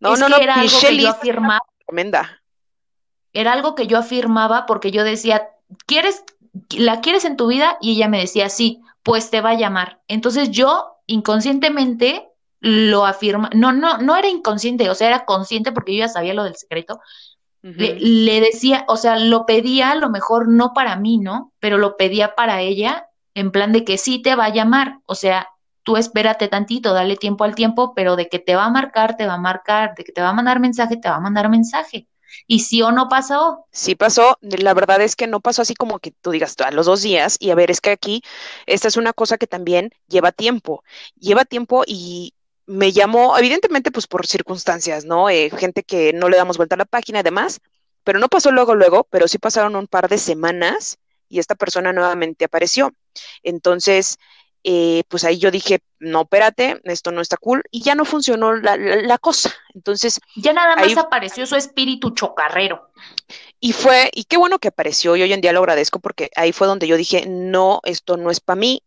No, 0.00 0.16
no, 0.16 0.28
no, 0.28 0.36
era 0.38 0.54
algo 0.54 0.80
que 0.80 0.96
yo 0.96 1.10
afirmaba. 1.10 1.60
Tremenda. 1.86 2.42
Era 3.32 3.52
algo 3.52 3.74
que 3.74 3.86
yo 3.86 3.98
afirmaba 3.98 4.64
porque 4.66 4.90
yo 4.90 5.04
decía, 5.04 5.48
¿quieres, 5.86 6.24
la 6.70 7.00
quieres 7.00 7.24
en 7.24 7.36
tu 7.36 7.48
vida? 7.48 7.76
Y 7.80 7.92
ella 7.92 8.08
me 8.08 8.20
decía, 8.20 8.48
sí, 8.48 8.80
pues 9.02 9.30
te 9.30 9.40
va 9.40 9.50
a 9.50 9.58
llamar. 9.58 10.00
Entonces 10.08 10.50
yo 10.50 10.96
inconscientemente 11.06 12.28
lo 12.60 13.04
afirma, 13.04 13.50
no, 13.54 13.72
no, 13.72 13.98
no 13.98 14.16
era 14.16 14.28
inconsciente, 14.28 14.88
o 14.88 14.94
sea, 14.94 15.08
era 15.08 15.26
consciente 15.26 15.70
porque 15.70 15.94
yo 15.94 15.98
ya 15.98 16.08
sabía 16.08 16.32
lo 16.32 16.44
del 16.44 16.56
secreto. 16.56 16.98
Le, 17.64 18.40
decía, 18.40 18.84
o 18.88 18.98
sea, 18.98 19.18
lo 19.18 19.46
pedía 19.46 19.92
a 19.92 19.94
lo 19.94 20.10
mejor 20.10 20.48
no 20.48 20.74
para 20.74 20.96
mí, 20.96 21.16
¿no? 21.16 21.52
Pero 21.60 21.78
lo 21.78 21.96
pedía 21.96 22.34
para 22.34 22.60
ella 22.60 23.08
en 23.32 23.50
plan 23.50 23.72
de 23.72 23.84
que 23.84 23.96
sí 23.96 24.20
te 24.20 24.34
va 24.34 24.46
a 24.46 24.52
llamar, 24.52 24.98
o 25.06 25.14
sea, 25.14 25.48
tú 25.82 25.96
espérate 25.96 26.48
tantito, 26.48 26.92
dale 26.92 27.16
tiempo 27.16 27.44
al 27.44 27.54
tiempo, 27.54 27.94
pero 27.94 28.16
de 28.16 28.28
que 28.28 28.38
te 28.38 28.54
va 28.54 28.66
a 28.66 28.70
marcar, 28.70 29.16
te 29.16 29.26
va 29.26 29.34
a 29.34 29.38
marcar, 29.38 29.94
de 29.96 30.04
que 30.04 30.12
te 30.12 30.20
va 30.20 30.28
a 30.28 30.34
mandar 30.34 30.60
mensaje, 30.60 30.98
te 30.98 31.08
va 31.08 31.16
a 31.16 31.20
mandar 31.20 31.48
mensaje. 31.48 32.06
¿Y 32.46 32.60
sí 32.60 32.82
o 32.82 32.92
no 32.92 33.08
pasó? 33.08 33.66
Sí 33.70 33.94
pasó. 33.94 34.38
La 34.40 34.74
verdad 34.74 35.00
es 35.00 35.16
que 35.16 35.26
no 35.26 35.40
pasó 35.40 35.62
así 35.62 35.74
como 35.74 36.00
que 36.00 36.10
tú 36.10 36.32
digas 36.32 36.56
a 36.60 36.70
los 36.70 36.86
dos 36.86 37.02
días. 37.02 37.36
Y 37.40 37.50
a 37.50 37.54
ver, 37.54 37.70
es 37.70 37.80
que 37.80 37.90
aquí 37.90 38.22
esta 38.66 38.88
es 38.88 38.96
una 38.96 39.12
cosa 39.12 39.38
que 39.38 39.46
también 39.46 39.90
lleva 40.08 40.32
tiempo. 40.32 40.82
Lleva 41.16 41.44
tiempo 41.44 41.84
y 41.86 42.34
me 42.66 42.92
llamó, 42.92 43.36
evidentemente, 43.38 43.90
pues 43.90 44.06
por 44.06 44.26
circunstancias, 44.26 45.04
¿no? 45.04 45.28
Eh, 45.28 45.50
gente 45.50 45.82
que 45.82 46.12
no 46.12 46.28
le 46.28 46.36
damos 46.36 46.56
vuelta 46.56 46.74
a 46.74 46.78
la 46.78 46.84
página 46.84 47.20
y 47.20 47.22
demás. 47.22 47.60
Pero 48.04 48.18
no 48.18 48.28
pasó 48.28 48.50
luego, 48.50 48.74
luego, 48.74 49.06
pero 49.10 49.28
sí 49.28 49.38
pasaron 49.38 49.76
un 49.76 49.86
par 49.86 50.08
de 50.08 50.18
semanas 50.18 50.98
y 51.28 51.38
esta 51.38 51.54
persona 51.54 51.92
nuevamente 51.92 52.44
apareció. 52.44 52.92
Entonces, 53.42 54.18
eh, 54.62 55.04
pues 55.08 55.24
ahí 55.24 55.38
yo 55.38 55.50
dije, 55.50 55.80
no, 55.98 56.22
espérate, 56.22 56.80
esto 56.84 57.12
no 57.12 57.20
está 57.20 57.36
cool, 57.36 57.62
y 57.70 57.82
ya 57.82 57.94
no 57.94 58.06
funcionó 58.06 58.54
la, 58.54 59.18
cosa. 59.18 59.54
Entonces. 59.74 60.20
Ya 60.36 60.54
nada 60.54 60.74
más 60.76 60.96
apareció 60.96 61.46
su 61.46 61.54
espíritu 61.54 62.10
chocarrero. 62.10 62.90
Y 63.60 63.72
fue, 63.72 64.10
y 64.14 64.24
qué 64.24 64.38
bueno 64.38 64.58
que 64.58 64.68
apareció, 64.68 65.16
y 65.16 65.22
hoy 65.22 65.32
en 65.32 65.42
día 65.42 65.52
lo 65.52 65.60
agradezco 65.60 65.98
porque 65.98 66.30
ahí 66.34 66.52
fue 66.52 66.66
donde 66.66 66.86
yo 66.86 66.96
dije, 66.96 67.26
no, 67.26 67.80
esto 67.84 68.16
no 68.16 68.30
es 68.30 68.40
para 68.40 68.58
mí, 68.58 68.82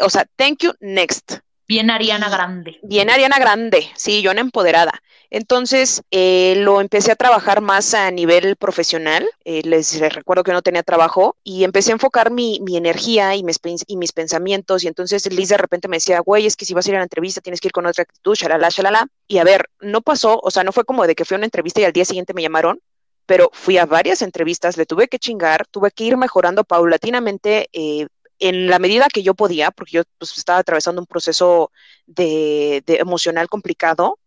o 0.00 0.10
sea, 0.10 0.26
thank 0.36 0.58
you, 0.62 0.72
next. 0.80 1.38
Bien 1.66 1.90
Ariana 1.90 2.28
Grande. 2.28 2.78
Bien 2.82 3.08
Ariana 3.08 3.38
Grande, 3.38 3.88
sí, 3.96 4.20
yo 4.20 4.32
en 4.32 4.38
empoderada. 4.38 4.92
Entonces 5.30 6.02
eh, 6.10 6.56
lo 6.58 6.82
empecé 6.82 7.10
a 7.10 7.16
trabajar 7.16 7.62
más 7.62 7.94
a 7.94 8.10
nivel 8.10 8.56
profesional. 8.56 9.26
Eh, 9.44 9.62
les, 9.64 9.98
recuerdo 10.12 10.44
que 10.44 10.52
no 10.52 10.60
tenía 10.60 10.82
trabajo 10.82 11.36
y 11.42 11.64
empecé 11.64 11.90
a 11.90 11.94
enfocar 11.94 12.30
mi, 12.30 12.60
energía 12.74 13.34
y 13.34 13.42
mis, 13.42 13.58
y 13.86 13.96
mis, 13.96 14.12
pensamientos. 14.12 14.84
Y 14.84 14.88
entonces 14.88 15.30
Liz 15.32 15.48
de 15.48 15.56
repente 15.56 15.88
me 15.88 15.96
decía, 15.96 16.20
güey, 16.20 16.46
es 16.46 16.54
que 16.54 16.66
si 16.66 16.74
vas 16.74 16.86
a 16.86 16.90
ir 16.90 16.96
a 16.96 16.98
la 16.98 17.04
entrevista 17.04 17.40
tienes 17.40 17.60
que 17.60 17.68
ir 17.68 17.72
con 17.72 17.86
otra 17.86 18.02
actitud, 18.02 18.34
shalala, 18.34 18.68
shalala. 18.68 19.06
Y 19.26 19.38
a 19.38 19.44
ver, 19.44 19.70
no 19.80 20.02
pasó, 20.02 20.38
o 20.42 20.50
sea, 20.50 20.64
no 20.64 20.72
fue 20.72 20.84
como 20.84 21.06
de 21.06 21.14
que 21.14 21.24
fui 21.24 21.34
a 21.34 21.38
una 21.38 21.46
entrevista 21.46 21.80
y 21.80 21.84
al 21.84 21.92
día 21.92 22.04
siguiente 22.04 22.34
me 22.34 22.42
llamaron, 22.42 22.78
pero 23.26 23.50
fui 23.54 23.78
a 23.78 23.86
varias 23.86 24.22
entrevistas, 24.22 24.76
le 24.76 24.86
tuve 24.86 25.08
que 25.08 25.18
chingar, 25.18 25.66
tuve 25.66 25.90
que 25.90 26.04
ir 26.04 26.16
mejorando 26.18 26.62
paulatinamente 26.64 27.68
eh, 27.72 28.06
en 28.38 28.68
la 28.68 28.78
medida 28.78 29.08
que 29.12 29.22
yo 29.22 29.34
podía, 29.34 29.70
porque 29.70 29.92
yo 29.92 30.02
pues, 30.18 30.36
estaba 30.36 30.58
atravesando 30.58 31.00
un 31.00 31.06
proceso 31.06 31.70
de, 32.06 32.82
emocional 32.86 33.48
complicado, 33.48 34.18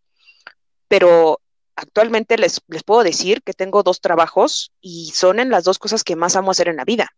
pero 0.88 1.40
actualmente 1.76 2.38
les, 2.38 2.60
puedo 2.84 3.02
decir 3.02 3.42
que 3.42 3.52
tengo 3.52 3.82
dos 3.82 4.00
trabajos 4.00 4.72
y 4.80 5.12
son 5.14 5.38
en 5.40 5.50
las 5.50 5.64
dos 5.64 5.78
cosas 5.78 6.04
que 6.04 6.16
más 6.16 6.36
amo 6.36 6.50
hacer 6.50 6.68
en 6.68 6.76
la 6.76 6.84
vida. 6.84 7.14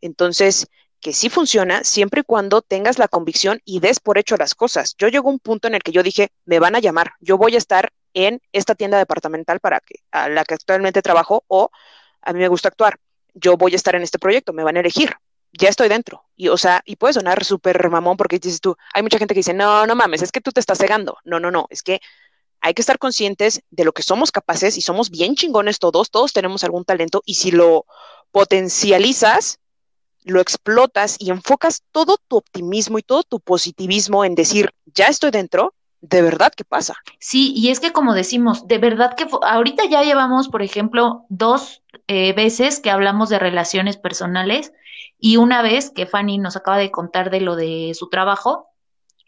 Entonces, 0.00 0.68
que 1.00 1.12
sí 1.12 1.28
funciona 1.28 1.84
siempre 1.84 2.22
y 2.22 2.24
cuando 2.24 2.62
tengas 2.62 2.98
la 2.98 3.08
convicción 3.08 3.60
y 3.64 3.80
des 3.80 4.00
por 4.00 4.18
hecho 4.18 4.36
las 4.36 4.54
cosas. 4.54 4.94
Yo 4.98 5.08
llegó 5.08 5.28
un 5.28 5.38
punto 5.38 5.68
en 5.68 5.74
el 5.74 5.82
que 5.82 5.92
yo 5.92 6.02
dije, 6.02 6.30
me 6.44 6.58
van 6.58 6.74
a 6.74 6.80
llamar, 6.80 7.12
yo 7.20 7.38
voy 7.38 7.54
a 7.54 7.58
estar 7.58 7.92
en 8.14 8.40
esta 8.52 8.74
tienda 8.74 8.98
departamental 8.98 9.60
para 9.60 9.80
que, 9.80 9.96
a 10.10 10.28
la 10.28 10.44
que 10.44 10.54
actualmente 10.54 11.02
trabajo 11.02 11.44
o 11.46 11.70
a 12.22 12.32
mí 12.32 12.40
me 12.40 12.48
gusta 12.48 12.68
actuar. 12.68 12.98
Yo 13.34 13.56
voy 13.56 13.74
a 13.74 13.76
estar 13.76 13.94
en 13.94 14.02
este 14.02 14.18
proyecto, 14.18 14.52
me 14.52 14.64
van 14.64 14.76
a 14.76 14.80
elegir 14.80 15.14
ya 15.52 15.68
estoy 15.68 15.88
dentro. 15.88 16.24
Y, 16.36 16.48
o 16.48 16.56
sea, 16.56 16.82
y 16.84 16.96
puede 16.96 17.14
sonar 17.14 17.44
súper 17.44 17.88
mamón 17.90 18.16
porque 18.16 18.38
dices 18.38 18.60
tú, 18.60 18.76
hay 18.94 19.02
mucha 19.02 19.18
gente 19.18 19.34
que 19.34 19.40
dice, 19.40 19.54
no, 19.54 19.86
no 19.86 19.94
mames, 19.94 20.22
es 20.22 20.32
que 20.32 20.40
tú 20.40 20.52
te 20.52 20.60
estás 20.60 20.78
cegando. 20.78 21.18
No, 21.24 21.40
no, 21.40 21.50
no, 21.50 21.66
es 21.70 21.82
que 21.82 22.00
hay 22.60 22.74
que 22.74 22.82
estar 22.82 22.98
conscientes 22.98 23.62
de 23.70 23.84
lo 23.84 23.92
que 23.92 24.02
somos 24.02 24.32
capaces 24.32 24.76
y 24.76 24.82
somos 24.82 25.10
bien 25.10 25.34
chingones 25.34 25.78
todos, 25.78 26.10
todos 26.10 26.32
tenemos 26.32 26.64
algún 26.64 26.84
talento 26.84 27.22
y 27.24 27.34
si 27.34 27.50
lo 27.50 27.86
potencializas, 28.32 29.60
lo 30.24 30.40
explotas 30.40 31.16
y 31.18 31.30
enfocas 31.30 31.82
todo 31.92 32.18
tu 32.28 32.36
optimismo 32.36 32.98
y 32.98 33.02
todo 33.02 33.22
tu 33.22 33.40
positivismo 33.40 34.24
en 34.24 34.34
decir, 34.34 34.70
ya 34.86 35.06
estoy 35.06 35.30
dentro, 35.30 35.74
de 36.00 36.22
verdad 36.22 36.52
que 36.54 36.64
pasa. 36.64 36.94
Sí, 37.18 37.52
y 37.56 37.70
es 37.70 37.80
que 37.80 37.92
como 37.92 38.14
decimos, 38.14 38.66
de 38.68 38.78
verdad 38.78 39.14
que 39.16 39.26
ahorita 39.42 39.84
ya 39.86 40.02
llevamos, 40.02 40.48
por 40.48 40.62
ejemplo, 40.62 41.24
dos 41.28 41.82
eh, 42.08 42.32
veces 42.34 42.80
que 42.80 42.90
hablamos 42.90 43.28
de 43.28 43.38
relaciones 43.38 43.96
personales 43.96 44.72
y 45.18 45.36
una 45.36 45.62
vez 45.62 45.90
que 45.90 46.06
Fanny 46.06 46.38
nos 46.38 46.56
acaba 46.56 46.78
de 46.78 46.90
contar 46.90 47.30
de 47.30 47.40
lo 47.40 47.56
de 47.56 47.92
su 47.94 48.08
trabajo, 48.08 48.68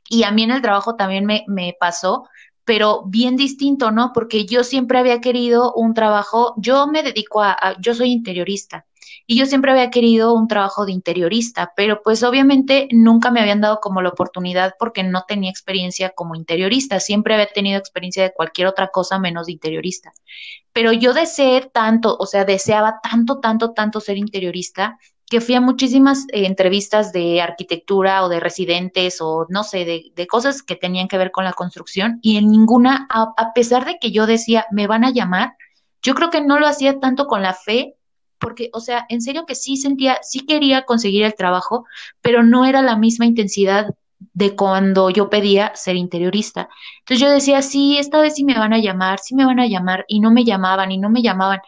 y 0.09 0.25
a 0.25 0.31
mí 0.33 0.43
en 0.43 0.51
el 0.51 0.63
trabajo 0.63 0.97
también 0.97 1.25
me, 1.25 1.45
me 1.47 1.77
pasó, 1.79 2.29
pero 2.65 3.03
bien 3.07 3.37
distinto, 3.37 3.91
¿no? 3.91 4.13
Porque 4.13 4.47
yo 4.47 4.65
siempre 4.65 4.99
había 4.99 5.21
querido 5.21 5.73
un 5.75 5.95
trabajo, 5.95 6.55
yo 6.57 6.87
me 6.87 7.03
dedico 7.03 7.43
a, 7.43 7.57
yo 7.81 7.95
soy 7.95 8.13
interiorista 8.13 8.87
y 9.27 9.37
yo 9.37 9.47
siempre 9.47 9.73
había 9.73 9.91
querido 9.91 10.35
un 10.35 10.47
trabajo 10.47 10.87
de 10.87 10.93
interiorista, 10.93 11.73
pero 11.75 12.03
pues 12.03 12.23
obviamente 12.23 12.89
nunca 12.93 13.31
me 13.31 13.41
habían 13.41 13.61
dado 13.61 13.81
como 13.81 14.03
la 14.03 14.11
oportunidad 14.11 14.75
porque 14.79 15.03
no 15.03 15.25
tenía 15.27 15.51
experiencia 15.51 16.11
como 16.11 16.35
interiorista, 16.35 17.01
siempre 17.01 17.35
había 17.35 17.53
tenido 17.53 17.79
experiencia 17.79 18.23
de 18.23 18.33
cualquier 18.33 18.69
otra 18.69 18.89
cosa 18.89 19.19
menos 19.19 19.47
de 19.47 19.53
interiorista. 19.53 20.13
Pero 20.73 20.93
yo 20.93 21.13
deseé 21.13 21.71
tanto, 21.73 22.17
o 22.19 22.27
sea, 22.27 22.45
deseaba 22.45 23.01
tanto, 23.03 23.41
tanto, 23.41 23.73
tanto 23.73 24.01
ser 24.01 24.17
interiorista 24.17 24.99
que 25.31 25.41
fui 25.41 25.55
a 25.55 25.61
muchísimas 25.61 26.27
eh, 26.33 26.45
entrevistas 26.45 27.13
de 27.13 27.41
arquitectura 27.41 28.25
o 28.25 28.29
de 28.29 28.41
residentes 28.41 29.21
o 29.21 29.47
no 29.49 29.63
sé, 29.63 29.85
de, 29.85 30.27
cosas 30.27 30.63
que 30.63 30.75
tenían 30.75 31.07
que 31.07 31.19
ver 31.19 31.31
con 31.31 31.45
la 31.45 31.53
construcción 31.53 32.19
y 32.21 32.37
en 32.37 32.51
ninguna, 32.51 33.07
a, 33.09 33.53
pesar 33.55 33.85
de 33.85 33.99
que 34.01 34.11
yo 34.11 34.27
decía, 34.27 34.67
me 34.73 34.89
van 34.89 35.05
a 35.05 35.13
llamar, 35.13 35.55
yo 36.03 36.15
creo 36.15 36.31
que 36.31 36.41
no 36.41 36.59
lo 36.59 36.67
hacía 36.67 36.99
tanto 36.99 37.29
con 37.29 37.43
la 37.43 37.55
fe 37.55 37.95
porque, 38.39 38.71
o 38.73 38.81
sea, 38.81 39.07
en 39.09 39.23
serio 39.23 39.47
que 39.47 39.55
sí 39.55 39.77
sentía, 39.77 40.19
sí 40.23 40.47
quería 40.47 40.85
conseguir 40.85 41.23
el 41.23 41.35
trabajo, 41.35 41.87
pero 42.21 42.43
no 42.43 42.65
era 42.65 42.83
la 42.83 42.97
misma 42.97 43.27
intensidad 43.27 43.95
de 44.33 44.57
cuando 44.57 45.11
yo 45.11 45.31
pedía 45.31 45.73
ser 45.77 45.95
interiorista. 45.95 46.69
Entonces 47.01 47.21
yo 47.21 47.31
decía, 47.31 47.63
sí, 47.63 47.99
esta 47.99 48.21
vez 48.21 48.35
sí 48.35 48.45
me 48.45 48.59
van 48.59 48.73
a 48.73 48.79
llamar, 48.79 49.21
sí 49.21 49.37
me 49.37 49.45
van 49.45 49.61
a 49.61 49.67
llamar, 49.67 50.05
y 50.09 50.19
no 50.19 50.33
me 50.33 50.45
llamaban, 50.45 50.91
y 50.91 50.99
no 50.99 51.09
me 51.09 51.23
llamaban. 51.23 51.61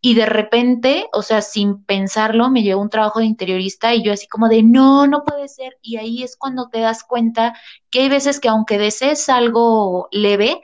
Y 0.00 0.14
de 0.14 0.26
repente, 0.26 1.06
o 1.12 1.22
sea, 1.22 1.40
sin 1.42 1.82
pensarlo, 1.84 2.50
me 2.50 2.62
llegó 2.62 2.80
un 2.80 2.90
trabajo 2.90 3.20
de 3.20 3.26
interiorista 3.26 3.94
y 3.94 4.04
yo 4.04 4.12
así 4.12 4.28
como 4.28 4.48
de, 4.48 4.62
no, 4.62 5.06
no 5.06 5.24
puede 5.24 5.48
ser. 5.48 5.78
Y 5.82 5.96
ahí 5.96 6.22
es 6.22 6.36
cuando 6.36 6.68
te 6.68 6.80
das 6.80 7.02
cuenta 7.02 7.54
que 7.90 8.00
hay 8.00 8.08
veces 8.08 8.38
que 8.38 8.48
aunque 8.48 8.78
desees 8.78 9.28
algo 9.28 10.08
leve, 10.12 10.60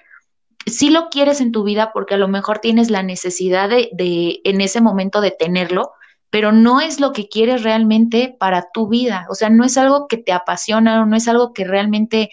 sí 0.67 0.91
lo 0.91 1.09
quieres 1.09 1.41
en 1.41 1.53
tu 1.53 1.65
vida 1.65 1.93
porque 1.93 2.15
a 2.15 2.19
lo 2.19 2.29
mejor 2.29 2.59
tienes 2.59 2.91
la 2.91 3.03
necesidad 3.03 3.69
de, 3.69 3.89
de 3.93 4.41
en 4.45 4.61
ese 4.61 4.81
momento 4.81 5.21
de 5.21 5.33
tenerlo, 5.33 5.93
pero 6.31 6.53
no 6.53 6.81
es 6.81 7.01
lo 7.01 7.13
que 7.13 7.29
quieres 7.29 7.63
realmente 7.63 8.37
para 8.39 8.69
tu 8.73 8.89
vida. 8.89 9.27
O 9.29 9.35
sea, 9.35 9.51
no 9.51 9.65
es 9.65 9.77
algo 9.77 10.09
que 10.09 10.19
te 10.19 10.33
apasiona 10.33 11.03
o 11.03 11.07
no 11.07 11.17
es 11.17 11.27
algo 11.27 11.53
que 11.53 11.65
realmente 11.65 12.31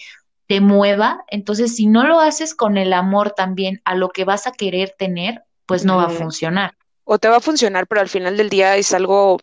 te 0.47 0.61
mueva. 0.61 1.23
Entonces, 1.27 1.75
si 1.75 1.85
no 1.85 2.07
lo 2.07 2.19
haces 2.19 2.55
con 2.55 2.77
el 2.77 2.93
amor 2.93 3.31
también 3.31 3.81
a 3.85 3.95
lo 3.95 4.09
que 4.09 4.25
vas 4.25 4.47
a 4.47 4.51
querer 4.51 4.95
tener, 4.97 5.43
pues 5.65 5.85
no 5.85 5.97
va 5.97 6.05
a 6.05 6.09
funcionar. 6.09 6.78
O 7.11 7.17
te 7.17 7.27
va 7.27 7.37
a 7.37 7.41
funcionar, 7.41 7.87
pero 7.87 8.01
al 8.01 8.07
final 8.07 8.37
del 8.37 8.49
día 8.49 8.77
es 8.77 8.93
algo, 8.93 9.39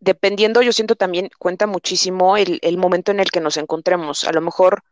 dependiendo, 0.00 0.62
yo 0.62 0.72
siento 0.72 0.96
también 0.96 1.30
cuenta 1.38 1.68
muchísimo 1.68 2.36
el, 2.36 2.60
momento 2.76 3.12
en 3.12 3.20
el 3.20 3.30
que 3.30 3.38
nos 3.40 3.56
encontremos. 3.56 4.24
A 4.24 4.32
lo 4.32 4.40
mejor 4.40 4.82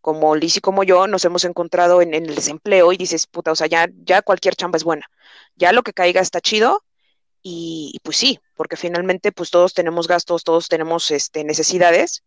como 0.00 0.34
Liz 0.34 0.56
y 0.56 0.60
como 0.60 0.82
yo, 0.82 1.06
nos 1.06 1.24
hemos 1.24 1.44
encontrado 1.44 2.02
en, 2.02 2.14
el 2.14 2.34
desempleo 2.34 2.92
y 2.92 2.96
dices, 2.96 3.28
puta, 3.28 3.52
o 3.52 3.54
sea, 3.54 3.68
ya, 3.68 3.88
ya 4.02 4.22
cualquier 4.22 4.56
chamba 4.56 4.76
es 4.76 4.82
buena. 4.82 5.08
Ya 5.54 5.72
lo 5.72 5.84
que 5.84 5.92
caiga 5.92 6.20
está 6.20 6.40
chido, 6.40 6.82
y, 7.42 8.00
pues 8.02 8.16
sí, 8.16 8.40
porque 8.56 8.76
finalmente 8.76 9.30
pues 9.30 9.50
todos 9.50 9.72
tenemos 9.72 10.08
gastos, 10.08 10.42
todos 10.42 10.66
tenemos 10.68 11.12
este, 11.12 11.44
necesidades, 11.44 12.24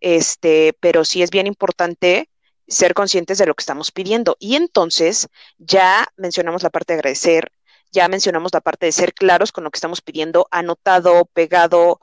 este, 0.00 0.74
pero 0.80 1.04
sí 1.04 1.22
es 1.22 1.30
bien 1.30 1.46
importante 1.46 2.30
ser 2.66 2.94
conscientes 2.94 3.36
de 3.36 3.44
lo 3.44 3.54
que 3.54 3.62
estamos 3.62 3.92
pidiendo. 3.92 4.38
Y 4.40 4.56
entonces 4.56 5.28
ya 5.58 6.08
mencionamos 6.16 6.62
la 6.62 6.70
parte 6.70 6.94
de 6.94 7.00
agradecer, 7.00 7.52
ya 7.92 8.08
mencionamos 8.08 8.52
la 8.52 8.60
parte 8.60 8.86
de 8.86 8.92
ser 8.92 9.14
claros 9.14 9.52
con 9.52 9.64
lo 9.64 9.70
que 9.70 9.76
estamos 9.76 10.00
pidiendo, 10.00 10.46
anotado, 10.50 11.26
pegado, 11.26 12.00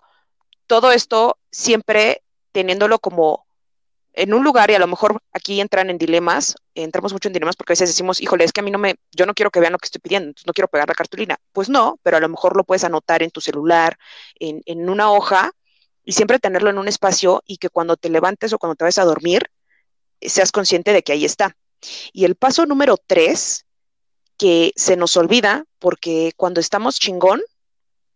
todo 0.68 0.92
esto 0.92 1.38
siempre 1.52 2.24
teniéndolo 2.52 3.00
como 3.00 3.48
en 4.18 4.34
un 4.34 4.44
lugar 4.44 4.72
y 4.72 4.74
a 4.74 4.80
lo 4.80 4.88
mejor 4.88 5.22
aquí 5.32 5.62
entran 5.62 5.92
en 5.92 6.00
dilemas, 6.00 6.56
entramos 6.74 7.14
mucho 7.14 7.30
en 7.30 7.34
dilemas 7.34 7.56
porque 7.56 7.74
a 7.74 7.76
veces 7.76 7.90
decimos, 7.90 8.20
híjole, 8.20 8.44
es 8.44 8.52
que 8.52 8.62
a 8.62 8.64
mí 8.64 8.72
no 8.72 8.80
me, 8.80 8.96
yo 9.12 9.28
no 9.28 9.36
quiero 9.36 9.52
que 9.52 9.60
vean 9.60 9.74
lo 9.74 9.78
que 9.78 9.86
estoy 9.86 10.02
pidiendo, 10.02 10.34
no 10.46 10.54
quiero 10.54 10.68
pegar 10.68 10.88
la 10.88 10.96
cartulina. 10.96 11.38
Pues 11.52 11.70
no, 11.70 12.00
pero 12.02 12.18
a 12.18 12.20
lo 12.20 12.28
mejor 12.28 12.58
lo 12.58 12.64
puedes 12.64 12.84
anotar 12.84 13.22
en 13.22 13.30
tu 13.30 13.42
celular, 13.42 13.98
en, 14.40 14.64
en 14.66 14.90
una 14.90 15.12
hoja 15.12 15.52
y 16.04 16.14
siempre 16.14 16.40
tenerlo 16.40 16.72
en 16.72 16.80
un 16.80 16.88
espacio 16.88 17.44
y 17.46 17.58
que 17.58 17.70
cuando 17.70 17.96
te 17.96 18.10
levantes 18.10 18.54
o 18.54 18.58
cuando 18.58 18.76
te 18.76 18.86
vayas 18.86 18.98
a 18.98 19.06
dormir, 19.06 19.52
seas 20.20 20.52
consciente 20.52 20.94
de 20.94 21.04
que 21.04 21.12
ahí 21.12 21.24
está. 21.24 21.56
Y 22.12 22.26
el 22.26 22.36
paso 22.36 22.66
número 22.66 22.98
tres, 22.98 23.67
que 24.38 24.74
se 24.76 24.96
nos 24.96 25.18
olvida 25.18 25.66
porque 25.80 26.32
cuando 26.38 26.60
estamos 26.60 27.00
chingón, 27.00 27.42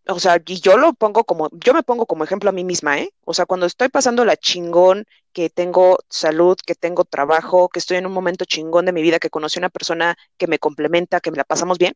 o 0.07 0.19
sea, 0.19 0.41
y 0.45 0.59
yo 0.59 0.77
lo 0.77 0.93
pongo 0.93 1.23
como, 1.23 1.49
yo 1.51 1.73
me 1.73 1.83
pongo 1.83 2.05
como 2.05 2.23
ejemplo 2.23 2.49
a 2.49 2.53
mí 2.53 2.63
misma, 2.63 2.99
¿eh? 2.99 3.11
O 3.23 3.33
sea, 3.33 3.45
cuando 3.45 3.65
estoy 3.65 3.89
pasando 3.89 4.25
la 4.25 4.35
chingón, 4.35 5.05
que 5.33 5.49
tengo 5.49 5.99
salud, 6.09 6.57
que 6.65 6.75
tengo 6.75 7.05
trabajo, 7.05 7.69
que 7.69 7.79
estoy 7.79 7.97
en 7.97 8.05
un 8.05 8.13
momento 8.13 8.45
chingón 8.45 8.85
de 8.85 8.91
mi 8.91 9.01
vida, 9.01 9.19
que 9.19 9.29
conocí 9.29 9.59
a 9.59 9.61
una 9.61 9.69
persona 9.69 10.17
que 10.37 10.47
me 10.47 10.59
complementa, 10.59 11.21
que 11.21 11.31
me 11.31 11.37
la 11.37 11.43
pasamos 11.43 11.77
bien, 11.77 11.93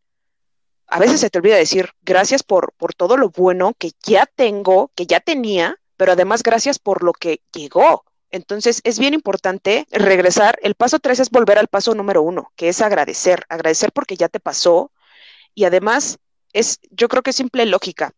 a 0.88 1.00
veces 1.00 1.20
se 1.20 1.30
te 1.30 1.40
olvida 1.40 1.56
decir 1.56 1.90
gracias 2.04 2.44
por, 2.44 2.74
por 2.74 2.94
todo 2.94 3.18
lo 3.18 3.30
bueno 3.30 3.74
que 3.78 3.92
ya 4.06 4.26
tengo, 4.26 4.92
que 4.96 5.08
ya 5.08 5.20
tenía, 5.20 5.80
pero 5.98 6.14
además 6.14 6.44
gracias 6.44 6.80
por 6.80 7.04
lo 7.04 7.14
que 7.14 7.42
llegó. 7.54 8.06
Entonces 8.32 8.82
es 8.84 9.00
bien 9.00 9.14
importante 9.14 9.88
regresar. 9.92 10.60
El 10.62 10.76
paso 10.76 11.00
tres 11.00 11.20
es 11.20 11.30
volver 11.30 11.58
al 11.58 11.68
paso 11.68 11.94
número 11.96 12.22
uno, 12.22 12.52
que 12.56 12.70
es 12.70 12.82
agradecer, 12.82 13.46
agradecer 13.50 13.92
porque 13.92 14.18
ya 14.18 14.30
te 14.30 14.40
pasó 14.40 14.92
y 15.54 15.64
además 15.64 16.20
es, 16.54 16.80
yo 16.90 17.08
creo 17.08 17.24
que 17.24 17.32
es 17.32 17.36
simple 17.36 17.66
lógica. 17.66 18.14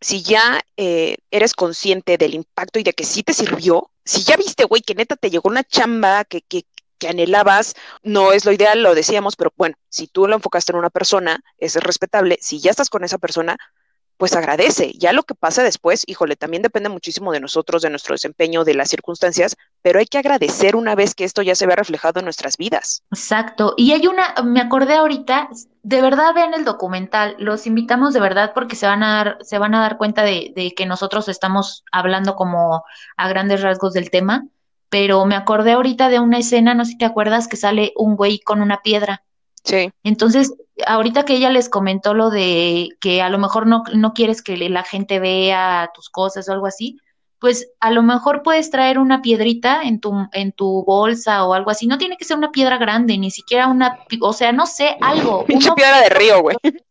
Si 0.00 0.22
ya 0.22 0.60
eh, 0.76 1.16
eres 1.30 1.54
consciente 1.54 2.18
del 2.18 2.34
impacto 2.34 2.78
y 2.78 2.82
de 2.82 2.92
que 2.92 3.04
sí 3.04 3.22
te 3.22 3.32
sirvió, 3.32 3.90
si 4.04 4.22
ya 4.22 4.36
viste, 4.36 4.64
güey, 4.64 4.82
que 4.82 4.94
neta 4.94 5.16
te 5.16 5.30
llegó 5.30 5.48
una 5.48 5.64
chamba 5.64 6.24
que, 6.24 6.42
que, 6.42 6.66
que 6.98 7.08
anhelabas, 7.08 7.74
no 8.02 8.32
es 8.32 8.44
lo 8.44 8.52
ideal, 8.52 8.82
lo 8.82 8.94
decíamos, 8.94 9.36
pero 9.36 9.52
bueno, 9.56 9.76
si 9.88 10.06
tú 10.06 10.26
lo 10.26 10.34
enfocaste 10.34 10.72
en 10.72 10.78
una 10.78 10.90
persona, 10.90 11.42
es 11.58 11.76
respetable. 11.76 12.38
Si 12.40 12.60
ya 12.60 12.70
estás 12.70 12.90
con 12.90 13.04
esa 13.04 13.18
persona, 13.18 13.56
pues 14.16 14.34
agradece. 14.34 14.92
Ya 14.98 15.12
lo 15.12 15.22
que 15.22 15.34
pasa 15.34 15.62
después, 15.62 16.04
híjole, 16.06 16.36
también 16.36 16.62
depende 16.62 16.88
muchísimo 16.88 17.32
de 17.32 17.40
nosotros, 17.40 17.82
de 17.82 17.90
nuestro 17.90 18.14
desempeño, 18.14 18.64
de 18.64 18.74
las 18.74 18.90
circunstancias, 18.90 19.56
pero 19.82 19.98
hay 19.98 20.06
que 20.06 20.18
agradecer 20.18 20.76
una 20.76 20.94
vez 20.94 21.14
que 21.14 21.24
esto 21.24 21.42
ya 21.42 21.54
se 21.54 21.66
vea 21.66 21.76
reflejado 21.76 22.20
en 22.20 22.24
nuestras 22.24 22.56
vidas. 22.56 23.02
Exacto. 23.10 23.74
Y 23.76 23.92
hay 23.92 24.06
una, 24.06 24.34
me 24.44 24.60
acordé 24.60 24.94
ahorita, 24.94 25.48
de 25.82 26.00
verdad 26.00 26.34
vean 26.34 26.54
el 26.54 26.64
documental, 26.64 27.36
los 27.38 27.66
invitamos 27.66 28.14
de 28.14 28.20
verdad 28.20 28.52
porque 28.54 28.76
se 28.76 28.86
van 28.86 29.02
a 29.02 29.14
dar, 29.16 29.38
se 29.42 29.58
van 29.58 29.74
a 29.74 29.80
dar 29.80 29.98
cuenta 29.98 30.22
de, 30.22 30.52
de 30.54 30.72
que 30.74 30.86
nosotros 30.86 31.28
estamos 31.28 31.84
hablando 31.92 32.36
como 32.36 32.84
a 33.16 33.28
grandes 33.28 33.62
rasgos 33.62 33.92
del 33.92 34.10
tema, 34.10 34.46
pero 34.88 35.24
me 35.26 35.34
acordé 35.34 35.72
ahorita 35.72 36.08
de 36.08 36.20
una 36.20 36.38
escena, 36.38 36.72
no 36.74 36.84
sé 36.84 36.92
si 36.92 36.98
te 36.98 37.04
acuerdas, 37.04 37.48
que 37.48 37.56
sale 37.56 37.92
un 37.96 38.14
güey 38.14 38.38
con 38.38 38.62
una 38.62 38.80
piedra. 38.80 39.24
Sí. 39.64 39.90
Entonces, 40.02 40.54
ahorita 40.86 41.24
que 41.24 41.34
ella 41.34 41.50
les 41.50 41.68
comentó 41.68 42.14
lo 42.14 42.30
de 42.30 42.90
que 43.00 43.22
a 43.22 43.30
lo 43.30 43.38
mejor 43.38 43.66
no, 43.66 43.82
no 43.94 44.12
quieres 44.12 44.42
que 44.42 44.56
la 44.56 44.82
gente 44.84 45.18
vea 45.20 45.90
tus 45.94 46.10
cosas 46.10 46.48
o 46.48 46.52
algo 46.52 46.66
así, 46.66 46.98
pues 47.38 47.70
a 47.80 47.90
lo 47.90 48.02
mejor 48.02 48.42
puedes 48.42 48.70
traer 48.70 48.98
una 48.98 49.20
piedrita 49.20 49.82
en 49.82 50.00
tu, 50.00 50.14
en 50.32 50.52
tu 50.52 50.84
bolsa 50.84 51.44
o 51.44 51.54
algo 51.54 51.70
así. 51.70 51.86
No 51.86 51.98
tiene 51.98 52.16
que 52.16 52.24
ser 52.24 52.36
una 52.36 52.52
piedra 52.52 52.78
grande, 52.78 53.18
ni 53.18 53.30
siquiera 53.30 53.66
una, 53.68 53.98
o 54.20 54.32
sea, 54.32 54.52
no 54.52 54.66
sé, 54.66 54.96
algo. 55.00 55.44
Pinche 55.46 55.70
piedra 55.72 56.00
de 56.00 56.08
río, 56.08 56.40
güey. 56.40 56.56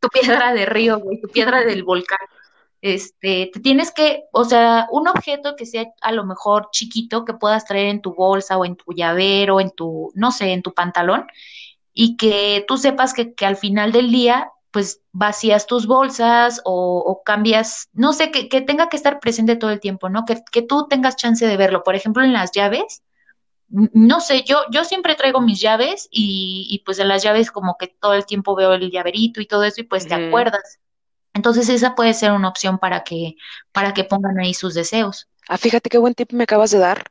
Tu 0.00 0.08
piedra 0.10 0.54
de 0.54 0.64
río, 0.64 1.00
güey, 1.00 1.20
tu 1.20 1.26
piedra 1.26 1.64
del 1.64 1.82
volcán. 1.82 2.20
Este, 2.80 3.50
te 3.52 3.58
tienes 3.58 3.90
que, 3.90 4.26
o 4.30 4.44
sea, 4.44 4.86
un 4.92 5.08
objeto 5.08 5.56
que 5.56 5.66
sea 5.66 5.86
a 6.00 6.12
lo 6.12 6.24
mejor 6.24 6.68
chiquito 6.70 7.24
que 7.24 7.34
puedas 7.34 7.64
traer 7.64 7.86
en 7.86 8.00
tu 8.00 8.14
bolsa 8.14 8.58
o 8.58 8.64
en 8.64 8.76
tu 8.76 8.92
llavero, 8.92 9.58
en 9.58 9.72
tu, 9.72 10.12
no 10.14 10.30
sé, 10.30 10.52
en 10.52 10.62
tu 10.62 10.72
pantalón 10.72 11.26
y 11.92 12.16
que 12.16 12.64
tú 12.68 12.76
sepas 12.76 13.14
que, 13.14 13.34
que 13.34 13.46
al 13.46 13.56
final 13.56 13.92
del 13.92 14.10
día 14.10 14.50
pues 14.70 15.00
vacías 15.12 15.66
tus 15.66 15.86
bolsas 15.86 16.60
o, 16.64 16.98
o 16.98 17.22
cambias, 17.22 17.88
no 17.92 18.12
sé, 18.12 18.30
que, 18.30 18.48
que, 18.48 18.60
tenga 18.60 18.88
que 18.88 18.96
estar 18.96 19.18
presente 19.18 19.56
todo 19.56 19.70
el 19.70 19.80
tiempo, 19.80 20.08
¿no? 20.10 20.24
Que, 20.24 20.42
que, 20.52 20.62
tú 20.62 20.86
tengas 20.88 21.16
chance 21.16 21.46
de 21.46 21.56
verlo. 21.56 21.82
Por 21.82 21.94
ejemplo, 21.94 22.22
en 22.22 22.34
las 22.34 22.52
llaves, 22.52 23.02
no 23.68 24.20
sé, 24.20 24.44
yo, 24.44 24.60
yo 24.70 24.84
siempre 24.84 25.14
traigo 25.14 25.40
mis 25.40 25.60
llaves 25.60 26.08
y, 26.10 26.66
y 26.70 26.80
pues 26.84 26.98
en 26.98 27.08
las 27.08 27.22
llaves 27.22 27.50
como 27.50 27.76
que 27.78 27.88
todo 27.88 28.14
el 28.14 28.26
tiempo 28.26 28.54
veo 28.54 28.74
el 28.74 28.90
llaverito 28.90 29.40
y 29.40 29.46
todo 29.46 29.64
eso 29.64 29.80
y 29.80 29.84
pues 29.84 30.04
mm. 30.04 30.08
te 30.08 30.14
acuerdas. 30.14 30.78
Entonces 31.34 31.68
esa 31.68 31.94
puede 31.94 32.14
ser 32.14 32.32
una 32.32 32.48
opción 32.48 32.78
para 32.78 33.04
que, 33.04 33.36
para 33.72 33.94
que 33.94 34.04
pongan 34.04 34.38
ahí 34.38 34.54
sus 34.54 34.74
deseos. 34.74 35.28
Ah, 35.48 35.58
fíjate 35.58 35.90
qué 35.90 35.98
buen 35.98 36.14
tip 36.14 36.32
me 36.32 36.44
acabas 36.44 36.70
de 36.70 36.78
dar. 36.78 37.04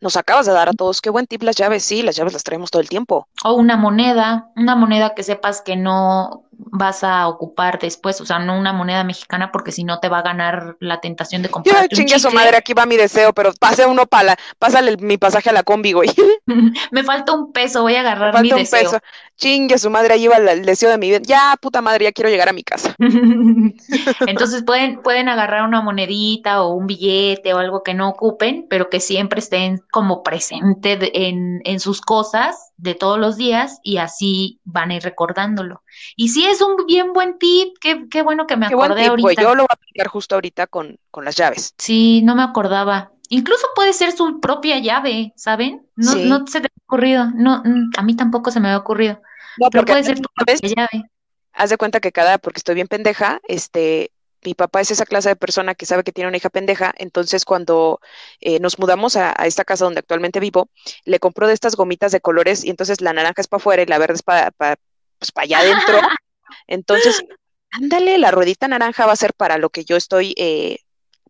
Nos 0.00 0.16
acabas 0.16 0.46
de 0.46 0.52
dar 0.52 0.68
a 0.68 0.72
todos, 0.72 1.00
qué 1.00 1.10
buen 1.10 1.26
tip 1.26 1.42
las 1.42 1.56
llaves, 1.56 1.84
sí, 1.84 2.02
las 2.02 2.16
llaves 2.16 2.32
las 2.32 2.44
traemos 2.44 2.70
todo 2.70 2.82
el 2.82 2.88
tiempo. 2.88 3.28
O 3.44 3.54
una 3.54 3.76
moneda, 3.76 4.50
una 4.56 4.76
moneda 4.76 5.14
que 5.14 5.22
sepas 5.22 5.62
que 5.62 5.76
no 5.76 6.45
vas 6.58 7.04
a 7.04 7.28
ocupar 7.28 7.78
después, 7.78 8.20
o 8.20 8.26
sea, 8.26 8.38
no 8.38 8.58
una 8.58 8.72
moneda 8.72 9.04
mexicana 9.04 9.50
porque 9.52 9.72
si 9.72 9.84
no 9.84 10.00
te 10.00 10.08
va 10.08 10.18
a 10.18 10.22
ganar 10.22 10.76
la 10.80 11.00
tentación 11.00 11.42
de 11.42 11.48
comprar. 11.48 11.88
Yo 11.88 11.96
chingue 11.96 12.18
su 12.18 12.30
madre, 12.30 12.56
aquí 12.56 12.72
va 12.72 12.86
mi 12.86 12.96
deseo, 12.96 13.32
pero 13.32 13.52
pase 13.58 13.86
uno 13.86 14.06
para, 14.06 14.36
pásale 14.58 14.96
mi 14.96 15.18
pasaje 15.18 15.50
a 15.50 15.52
la 15.52 15.62
combi, 15.62 15.92
güey. 15.92 16.10
Me 16.90 17.04
falta 17.04 17.32
un 17.32 17.52
peso, 17.52 17.82
voy 17.82 17.96
a 17.96 18.00
agarrar 18.00 18.28
Me 18.28 18.38
falta 18.40 18.54
mi 18.54 18.60
deseo. 18.60 18.80
Un 18.80 18.84
peso. 18.84 18.98
Chingue 19.36 19.78
su 19.78 19.90
madre, 19.90 20.14
ahí 20.14 20.26
va 20.28 20.36
el, 20.36 20.48
el, 20.48 20.64
deseo 20.64 20.90
de 20.90 20.98
mi 20.98 21.10
vida. 21.10 21.20
Ya, 21.22 21.54
puta 21.60 21.82
madre, 21.82 22.04
ya 22.04 22.12
quiero 22.12 22.30
llegar 22.30 22.48
a 22.48 22.54
mi 22.54 22.62
casa. 22.62 22.94
Entonces 24.26 24.62
pueden, 24.64 25.02
pueden 25.02 25.28
agarrar 25.28 25.66
una 25.66 25.82
monedita 25.82 26.62
o 26.62 26.74
un 26.74 26.86
billete 26.86 27.52
o 27.52 27.58
algo 27.58 27.82
que 27.82 27.92
no 27.92 28.08
ocupen, 28.08 28.66
pero 28.70 28.88
que 28.88 29.00
siempre 29.00 29.40
estén 29.40 29.82
como 29.90 30.22
presente 30.22 30.98
en, 31.28 31.60
en 31.64 31.80
sus 31.80 32.00
cosas 32.00 32.72
de 32.78 32.94
todos 32.94 33.18
los 33.18 33.36
días 33.36 33.78
y 33.82 33.98
así 33.98 34.60
van 34.64 34.90
a 34.90 34.96
ir 34.96 35.02
recordándolo. 35.02 35.82
Y 36.16 36.28
sí 36.28 36.46
es 36.46 36.60
un 36.60 36.86
bien 36.86 37.12
buen 37.12 37.38
tip, 37.38 37.74
qué, 37.80 38.06
qué 38.10 38.22
bueno 38.22 38.46
que 38.46 38.56
me 38.56 38.68
qué 38.68 38.74
acordé 38.74 38.88
buen 38.88 38.96
tip, 38.98 39.10
ahorita. 39.10 39.26
Wey. 39.26 39.36
Yo 39.36 39.54
lo 39.54 39.62
voy 39.62 39.68
a 39.70 39.74
aplicar 39.74 40.06
justo 40.08 40.34
ahorita 40.34 40.66
con, 40.66 40.98
con 41.10 41.24
las 41.24 41.36
llaves. 41.36 41.74
Sí, 41.78 42.22
no 42.22 42.34
me 42.34 42.42
acordaba. 42.42 43.12
Incluso 43.28 43.66
puede 43.74 43.92
ser 43.92 44.12
su 44.12 44.40
propia 44.40 44.78
llave, 44.78 45.32
¿saben? 45.36 45.86
No, 45.96 46.12
sí. 46.12 46.28
no 46.28 46.46
se 46.46 46.60
te 46.60 46.68
ha 46.68 46.84
ocurrido. 46.86 47.30
No, 47.34 47.62
a 47.96 48.02
mí 48.02 48.14
tampoco 48.14 48.50
se 48.50 48.60
me 48.60 48.70
ha 48.70 48.78
ocurrido. 48.78 49.20
No, 49.58 49.68
pero 49.70 49.84
puede 49.84 50.04
ser 50.04 50.20
tu 50.20 50.28
propia 50.34 50.56
llave. 50.62 51.10
Haz 51.52 51.70
de 51.70 51.78
cuenta 51.78 52.00
que 52.00 52.12
cada, 52.12 52.38
porque 52.38 52.58
estoy 52.58 52.74
bien 52.74 52.86
pendeja, 52.86 53.40
este, 53.48 54.12
mi 54.44 54.54
papá 54.54 54.80
es 54.80 54.90
esa 54.90 55.06
clase 55.06 55.30
de 55.30 55.36
persona 55.36 55.74
que 55.74 55.86
sabe 55.86 56.04
que 56.04 56.12
tiene 56.12 56.28
una 56.28 56.36
hija 56.36 56.50
pendeja, 56.50 56.94
entonces 56.98 57.44
cuando 57.44 58.00
eh, 58.40 58.60
nos 58.60 58.78
mudamos 58.78 59.16
a, 59.16 59.34
a, 59.36 59.46
esta 59.46 59.64
casa 59.64 59.84
donde 59.84 60.00
actualmente 60.00 60.38
vivo, 60.38 60.68
le 61.04 61.18
compró 61.18 61.48
de 61.48 61.54
estas 61.54 61.74
gomitas 61.74 62.12
de 62.12 62.20
colores 62.20 62.64
y 62.64 62.70
entonces 62.70 63.00
la 63.00 63.12
naranja 63.12 63.40
es 63.40 63.48
para 63.48 63.60
afuera 63.60 63.82
y 63.82 63.86
la 63.86 63.98
verde 63.98 64.14
es 64.14 64.22
para 64.22 64.50
pa, 64.50 64.76
pues 65.18 65.30
allá 65.34 65.58
adentro. 65.58 66.00
Entonces, 66.66 67.22
ándale, 67.70 68.18
la 68.18 68.30
ruedita 68.30 68.68
naranja 68.68 69.06
va 69.06 69.12
a 69.12 69.16
ser 69.16 69.34
para 69.34 69.58
lo 69.58 69.70
que 69.70 69.84
yo 69.84 69.96
estoy, 69.96 70.34
eh, 70.36 70.78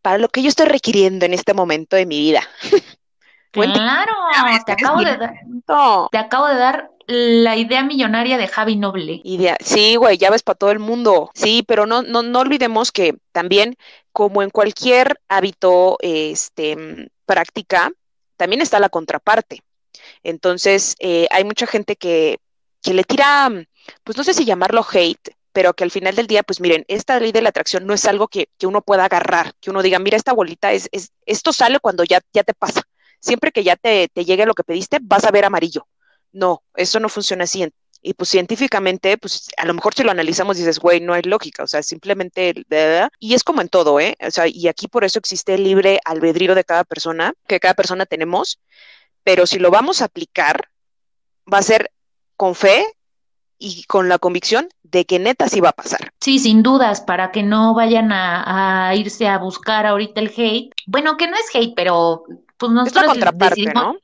para 0.03 0.19
lo 0.19 0.29
que 0.29 0.43
yo 0.43 0.49
estoy 0.49 0.67
requiriendo 0.67 1.27
en 1.27 1.35
este 1.35 1.55
momento 1.55 1.97
de 1.97 2.07
mi 2.07 2.19
vida. 2.21 2.43
claro, 3.51 4.13
te 4.65 4.73
acabo, 4.73 4.99
de 5.01 5.17
dar, 5.17 5.35
te 6.11 6.19
acabo 6.19 6.47
de 6.49 6.57
dar 6.57 6.91
la 7.07 7.57
idea 7.57 7.83
millonaria 7.85 8.37
de 8.37 8.49
Javi 8.49 8.77
Noble. 8.77 9.21
Idea, 9.25 9.57
sí, 9.61 9.97
güey, 9.97 10.19
ya 10.19 10.31
ves 10.31 10.43
para 10.43 10.59
todo 10.59 10.71
el 10.71 10.79
mundo. 10.79 11.31
Sí, 11.35 11.65
pero 11.67 11.87
no, 11.87 12.03
no, 12.03 12.23
no 12.23 12.41
olvidemos 12.41 12.93
que 12.93 13.17
también, 13.33 13.77
como 14.13 14.43
en 14.43 14.51
cualquier 14.51 15.21
hábito, 15.29 15.99
este, 16.01 17.11
práctica, 17.25 17.91
también 18.37 18.61
está 18.61 18.81
la 18.81 18.89
contraparte. 18.89 19.63
Entonces, 20.23 20.97
eh, 20.99 21.27
hay 21.31 21.45
mucha 21.45 21.67
gente 21.67 21.97
que, 21.97 22.39
que 22.83 22.93
le 22.93 23.05
tira, 23.05 23.51
pues 24.05 24.17
no 24.17 24.25
sé 24.25 24.35
si 24.35 24.45
llamarlo 24.45 24.85
hate, 24.91 25.35
pero 25.53 25.75
que 25.75 25.85
al 25.85 25.91
final 25.91 26.15
del 26.15 26.27
día, 26.27 26.43
pues 26.43 26.61
miren, 26.61 26.85
esta 26.87 27.19
ley 27.19 27.33
de 27.33 27.41
la 27.41 27.49
atracción 27.49 27.87
no 27.87 27.95
es 27.95 28.05
algo 28.05 28.29
que, 28.29 28.49
que 28.59 28.67
uno 28.67 28.83
pueda 28.83 29.07
agarrar, 29.07 29.55
que 29.61 29.71
uno 29.71 29.83
diga, 29.83 29.99
mira, 29.99 30.17
esta 30.17 30.35
bolita 30.35 30.73
es, 30.73 30.89
es, 30.93 31.13
esto 31.25 31.53
sale 31.53 31.81
cuando 31.81 32.05
ya, 32.05 32.21
ya 32.33 32.45
te 32.45 32.53
pasa. 32.53 32.83
Siempre 33.21 33.53
que 33.53 33.65
ya 33.65 33.77
te, 33.77 34.09
te 34.13 34.25
llegue 34.25 34.45
lo 34.45 34.55
que 34.55 34.65
pediste, 34.65 34.99
vas 35.01 35.25
a 35.25 35.31
ver 35.31 35.47
amarillo. 35.47 35.87
No, 36.33 36.63
eso 36.75 37.01
no 37.01 37.09
funciona 37.09 37.45
así. 37.45 37.67
Y 38.03 38.15
pues 38.15 38.29
científicamente, 38.29 39.17
pues 39.17 39.49
a 39.57 39.65
lo 39.65 39.75
mejor 39.75 39.95
si 39.95 40.03
lo 40.03 40.11
analizamos 40.11 40.59
dices, 40.59 40.79
güey, 40.79 41.01
no 41.01 41.15
hay 41.15 41.23
lógica, 41.23 41.65
o 41.65 41.67
sea, 41.67 41.83
simplemente, 41.83 42.53
y 43.19 43.35
es 43.35 43.43
como 43.43 43.63
en 43.63 43.69
todo, 43.69 43.99
¿eh? 43.99 44.17
O 44.21 44.31
sea, 44.31 44.47
y 44.47 44.69
aquí 44.69 44.87
por 44.87 45.05
eso 45.05 45.19
existe 45.19 45.55
el 45.55 45.65
libre 45.65 45.99
albedrío 46.05 46.55
de 46.55 46.65
cada 46.65 46.85
persona, 46.85 47.33
que 47.49 47.59
cada 47.59 47.75
persona 47.75 48.07
tenemos, 48.07 48.61
pero 49.25 49.47
si 49.47 49.59
lo 49.59 49.71
vamos 49.71 50.03
a 50.03 50.05
aplicar, 50.05 50.69
va 51.53 51.59
a 51.59 51.63
ser 51.63 51.91
con 52.37 52.55
fe 52.55 52.85
y 53.59 53.85
con 53.85 54.09
la 54.09 54.19
convicción 54.19 54.69
de 54.83 55.05
que 55.05 55.19
neta 55.19 55.49
sí 55.49 55.61
va 55.61 55.71
a 55.71 55.73
pasar. 55.73 56.13
Sí, 56.21 56.39
sin 56.39 56.63
dudas, 56.63 57.01
para 57.01 57.33
que 57.33 57.43
no 57.43 57.75
vayan 57.75 58.13
a, 58.13 58.95
irse 58.95 59.29
a 59.29 59.39
buscar 59.39 59.87
ahorita 59.87 60.21
el 60.21 60.33
hate. 60.37 60.73
Bueno, 60.87 61.17
que 61.17 61.29
no 61.29 61.37
es 61.37 61.55
hate, 61.55 61.75
pero 61.75 62.25
pues 62.57 62.73
no 62.73 62.85
es 62.85 62.95
la 62.95 63.07
contraparte, 63.07 63.73
¿no? 63.75 63.97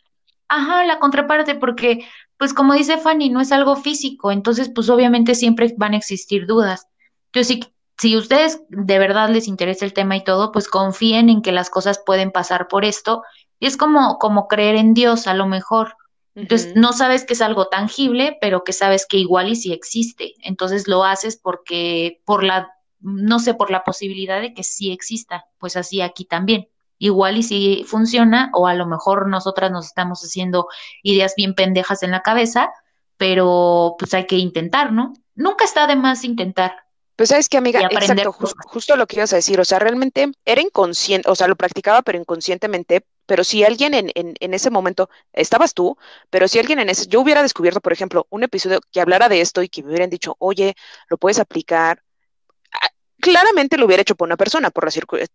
Ajá, 0.48 0.84
la 0.84 0.98
contraparte, 0.98 1.54
porque 1.54 2.06
pues 2.36 2.52
como 2.52 2.74
dice 2.74 2.98
Fanny, 2.98 3.30
no 3.30 3.40
es 3.40 3.52
algo 3.52 3.76
físico, 3.76 4.32
entonces 4.32 4.70
pues 4.74 4.90
obviamente 4.90 5.34
siempre 5.34 5.72
van 5.76 5.94
a 5.94 5.96
existir 5.96 6.46
dudas. 6.46 6.88
Entonces, 7.26 7.46
si, 7.46 7.74
si 7.98 8.16
ustedes 8.16 8.60
de 8.68 8.98
verdad 8.98 9.30
les 9.30 9.48
interesa 9.48 9.84
el 9.84 9.92
tema 9.92 10.16
y 10.16 10.24
todo, 10.24 10.52
pues 10.52 10.68
confíen 10.68 11.30
en 11.30 11.40
que 11.40 11.52
las 11.52 11.70
cosas 11.70 12.02
pueden 12.04 12.32
pasar 12.32 12.68
por 12.68 12.84
esto. 12.84 13.22
Y 13.60 13.66
es 13.66 13.76
como, 13.76 14.18
como 14.18 14.48
creer 14.48 14.74
en 14.74 14.92
Dios, 14.92 15.26
a 15.26 15.34
lo 15.34 15.46
mejor. 15.46 15.96
Entonces, 16.34 16.74
no 16.76 16.92
sabes 16.92 17.24
que 17.24 17.34
es 17.34 17.42
algo 17.42 17.68
tangible, 17.68 18.38
pero 18.40 18.64
que 18.64 18.72
sabes 18.72 19.06
que 19.06 19.18
igual 19.18 19.50
y 19.50 19.56
sí 19.56 19.72
existe. 19.72 20.34
Entonces 20.42 20.88
lo 20.88 21.04
haces 21.04 21.36
porque, 21.36 22.22
por 22.24 22.42
la, 22.42 22.72
no 23.00 23.38
sé, 23.38 23.54
por 23.54 23.70
la 23.70 23.84
posibilidad 23.84 24.40
de 24.40 24.54
que 24.54 24.62
sí 24.62 24.92
exista. 24.92 25.46
Pues 25.58 25.76
así 25.76 26.00
aquí 26.00 26.24
también 26.24 26.68
igual 27.02 27.36
y 27.36 27.42
si 27.42 27.84
funciona, 27.84 28.52
o 28.54 28.68
a 28.68 28.74
lo 28.74 28.86
mejor 28.86 29.26
nosotras 29.28 29.72
nos 29.72 29.86
estamos 29.86 30.22
haciendo 30.22 30.68
ideas 31.02 31.34
bien 31.36 31.56
pendejas 31.56 32.04
en 32.04 32.12
la 32.12 32.22
cabeza, 32.22 32.70
pero 33.16 33.96
pues 33.98 34.14
hay 34.14 34.26
que 34.26 34.36
intentar, 34.36 34.92
¿no? 34.92 35.12
Nunca 35.34 35.64
está 35.64 35.88
de 35.88 35.96
más 35.96 36.22
intentar. 36.22 36.81
Pues 37.22 37.28
sabes 37.28 37.48
que, 37.48 37.56
amiga, 37.56 37.82
exacto, 37.88 38.32
justo 38.32 38.96
lo 38.96 39.06
que 39.06 39.14
ibas 39.14 39.32
a 39.32 39.37
decir, 39.37 39.61
o 39.61 39.64
sea, 39.64 39.78
realmente 39.78 40.32
era 40.44 40.61
inconsciente, 40.61 41.30
o 41.30 41.37
sea, 41.37 41.46
lo 41.46 41.54
practicaba, 41.54 42.02
pero 42.02 42.18
inconscientemente, 42.18 43.06
pero 43.26 43.44
si 43.44 43.62
alguien 43.62 43.94
en, 43.94 44.11
en, 44.16 44.35
en, 44.40 44.54
ese 44.54 44.70
momento, 44.70 45.08
estabas 45.32 45.72
tú, 45.72 45.96
pero 46.30 46.48
si 46.48 46.58
alguien 46.58 46.80
en 46.80 46.88
ese, 46.88 47.06
yo 47.06 47.20
hubiera 47.20 47.40
descubierto, 47.40 47.80
por 47.80 47.92
ejemplo, 47.92 48.26
un 48.30 48.42
episodio 48.42 48.80
que 48.90 49.00
hablara 49.00 49.28
de 49.28 49.40
esto 49.40 49.62
y 49.62 49.68
que 49.68 49.85
me 49.85 49.90
hubieran 49.90 50.11
dicho, 50.11 50.35
oye, 50.40 50.74
lo 51.08 51.16
puedes 51.16 51.38
aplicar, 51.38 52.02
claramente 53.20 53.78
lo 53.78 53.87
hubiera 53.87 54.00
hecho 54.00 54.16
por 54.16 54.26
una 54.26 54.37
persona, 54.37 54.70
por 54.70 54.88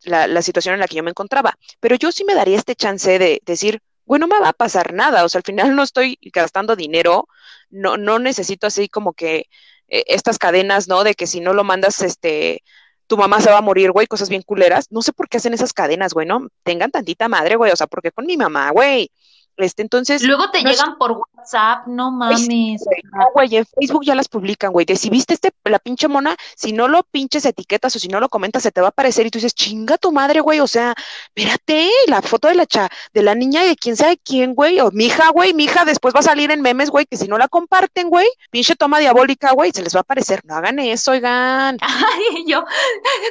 la, 0.04 0.28
la, 0.28 0.42
situación 0.42 0.74
en 0.74 0.82
la 0.82 0.90
que 0.90 0.98
yo 0.98 1.04
me 1.04 1.12
encontraba, 1.12 1.58
pero 1.80 1.96
yo 1.96 2.12
sí 2.12 2.26
me 2.26 2.36
daría 2.36 2.58
este 2.58 2.76
chance 2.76 3.18
de 3.18 3.42
decir, 3.46 3.82
bueno, 4.04 4.28
no 4.28 4.36
me 4.36 4.42
va 4.42 4.50
a 4.50 4.54
pasar 4.54 4.94
nada, 4.94 5.24
o 5.24 5.30
sea, 5.30 5.40
al 5.40 5.46
final 5.46 5.74
no 5.74 5.84
estoy 5.84 6.20
gastando 6.34 6.76
dinero, 6.76 7.30
no, 7.70 7.96
no 7.96 8.20
necesito 8.20 8.68
así 8.68 8.90
como 8.90 9.14
que 9.14 9.46
eh, 9.88 10.04
estas 10.08 10.38
cadenas, 10.38 10.88
¿no? 10.88 11.04
De 11.04 11.14
que 11.14 11.28
si 11.28 11.40
no 11.40 11.54
lo 11.54 11.64
mandas, 11.64 12.02
este, 12.02 12.64
tu 13.08 13.18
mamá 13.18 13.42
se 13.42 13.50
va 13.50 13.60
a 13.60 13.62
morir, 13.62 13.92
güey, 13.92 14.08
cosas 14.08 14.30
bien 14.30 14.42
culeras. 14.44 14.88
No 14.92 15.02
sé 15.02 15.14
por 15.14 15.30
qué 15.30 15.38
hacen 15.38 15.54
esas 15.54 15.74
cadenas, 15.74 16.14
güey, 16.14 16.28
¿no? 16.28 16.48
Tengan 16.64 16.92
tantita 16.92 17.28
madre, 17.30 17.56
güey, 17.56 17.72
o 17.72 17.76
sea, 17.76 17.88
porque 17.88 18.12
con 18.12 18.26
mi 18.26 18.38
mamá, 18.38 18.72
güey. 18.72 19.12
Este, 19.58 19.82
entonces. 19.82 20.22
Luego 20.24 20.50
te 20.52 20.62
llegan 20.62 20.98
por 20.98 21.14
WhatsApp, 21.14 21.88
no 21.88 22.12
mames. 22.12 22.48
no, 22.48 23.26
güey, 23.34 23.56
en 23.56 23.66
Facebook 23.66 24.06
ya 24.06 24.16
las 24.16 24.28
publican, 24.28 24.72
güey. 24.72 24.86
De 24.86 24.96
si 24.96 25.10
viste 25.10 25.34
este, 25.34 25.52
la 25.66 25.80
pinche 25.80 26.08
mona, 26.08 26.36
si 26.56 26.74
no 26.74 26.88
lo 26.88 27.04
pinches 27.04 27.46
etiquetas 27.46 27.96
o 27.96 28.00
si 28.00 28.08
no 28.08 28.20
lo 28.20 28.30
comentas, 28.30 28.64
se 28.64 28.72
te 28.72 28.82
va 28.82 28.88
a 28.88 28.90
aparecer 28.90 29.26
y 29.26 29.32
tú 29.32 29.38
dices, 29.38 29.56
chinga 29.56 29.98
tu 29.98 30.12
madre, 30.12 30.42
güey. 30.42 30.60
O 30.60 30.68
sea, 30.68 30.94
espérate, 31.36 31.90
la 32.08 32.22
foto 32.22 32.48
de 32.48 32.56
la 32.56 32.66
cha, 32.66 32.90
de 33.14 33.24
la 33.24 33.34
niña 33.34 33.64
de 33.64 33.76
quién 33.76 33.96
sabe 33.96 34.20
quién, 34.24 34.54
güey. 34.54 34.80
O 34.80 34.92
mi 34.92 35.06
hija, 35.06 35.30
güey, 35.30 35.54
mi 35.54 35.64
hija 35.64 35.86
después 35.86 36.14
va 36.14 36.20
a 36.20 36.24
salir 36.24 36.52
en 36.52 36.62
memes, 36.62 36.92
güey, 36.92 37.06
que 37.06 37.18
si 37.18 37.28
no 37.28 37.38
la 37.38 37.48
comparten, 37.48 38.10
güey, 38.10 38.28
pinche 38.52 38.76
toma 38.76 39.00
diabólica, 39.00 39.54
güey, 39.54 39.72
se 39.72 39.82
les 39.82 39.96
va 39.96 40.00
a 40.00 40.02
aparecer. 40.02 40.42
No 40.46 40.56
hagan 40.56 40.80
eso, 40.80 41.12
oigan. 41.12 41.78
Ay, 41.82 42.46
yo 42.46 42.64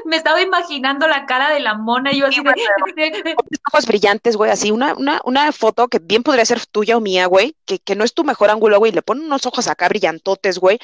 me 0.05 0.17
estaba 0.17 0.43
imaginando 0.43 1.07
la 1.07 1.27
cara 1.27 1.51
de 1.51 1.61
la 1.61 1.75
mona 1.75 2.13
y 2.13 2.19
yo 2.19 2.27
así 2.27 2.43
de... 2.43 3.37
ojos 3.73 3.87
brillantes, 3.87 4.37
güey, 4.37 4.51
así, 4.51 4.71
una, 4.71 4.95
una, 4.95 5.21
una 5.25 5.53
foto 5.53 5.89
que 5.89 6.01
bien 6.17 6.23
podría 6.23 6.47
ser 6.47 6.65
tuya 6.65 6.97
o 6.97 7.01
mía, 7.01 7.27
güey, 7.27 7.55
que, 7.67 7.79
que 7.79 7.95
no 7.95 8.03
es 8.03 8.15
tu 8.15 8.25
mejor 8.25 8.49
ángulo, 8.49 8.79
güey, 8.79 8.91
le 8.91 9.03
ponen 9.03 9.27
unos 9.27 9.45
ojos 9.45 9.69
acá 9.69 9.87
brillantotes, 9.89 10.59
güey, 10.59 10.79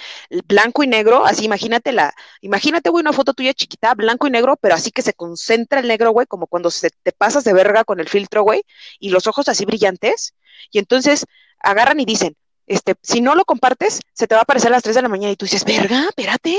blanco 0.46 0.82
y 0.82 0.86
negro, 0.86 1.24
así 1.24 1.46
imagínate 1.46 1.92
la, 1.92 2.14
imagínate, 2.42 2.90
güey, 2.90 3.00
una 3.00 3.14
foto 3.14 3.32
tuya 3.32 3.54
chiquita, 3.54 3.94
blanco 3.94 4.26
y 4.26 4.30
negro, 4.30 4.56
pero 4.60 4.74
así 4.74 4.90
que 4.90 5.00
se 5.00 5.14
concentra 5.14 5.80
el 5.80 5.88
negro, 5.88 6.10
güey, 6.10 6.26
como 6.26 6.46
cuando 6.46 6.70
se 6.70 6.90
te 6.90 7.12
pasas 7.12 7.44
de 7.44 7.54
verga 7.54 7.84
con 7.84 7.98
el 7.98 8.10
filtro, 8.10 8.42
güey, 8.42 8.62
y 8.98 9.08
los 9.08 9.26
ojos 9.26 9.48
así 9.48 9.64
brillantes, 9.64 10.34
y 10.70 10.78
entonces 10.78 11.24
agarran 11.60 11.98
y 11.98 12.04
dicen, 12.04 12.36
este, 12.66 12.94
si 13.02 13.22
no 13.22 13.34
lo 13.34 13.46
compartes, 13.46 14.00
se 14.12 14.26
te 14.26 14.34
va 14.34 14.40
a 14.40 14.42
aparecer 14.42 14.68
a 14.68 14.72
las 14.72 14.82
3 14.82 14.96
de 14.96 15.02
la 15.02 15.08
mañana 15.08 15.32
y 15.32 15.36
tú 15.36 15.46
dices, 15.46 15.64
verga, 15.64 16.08
espérate. 16.08 16.58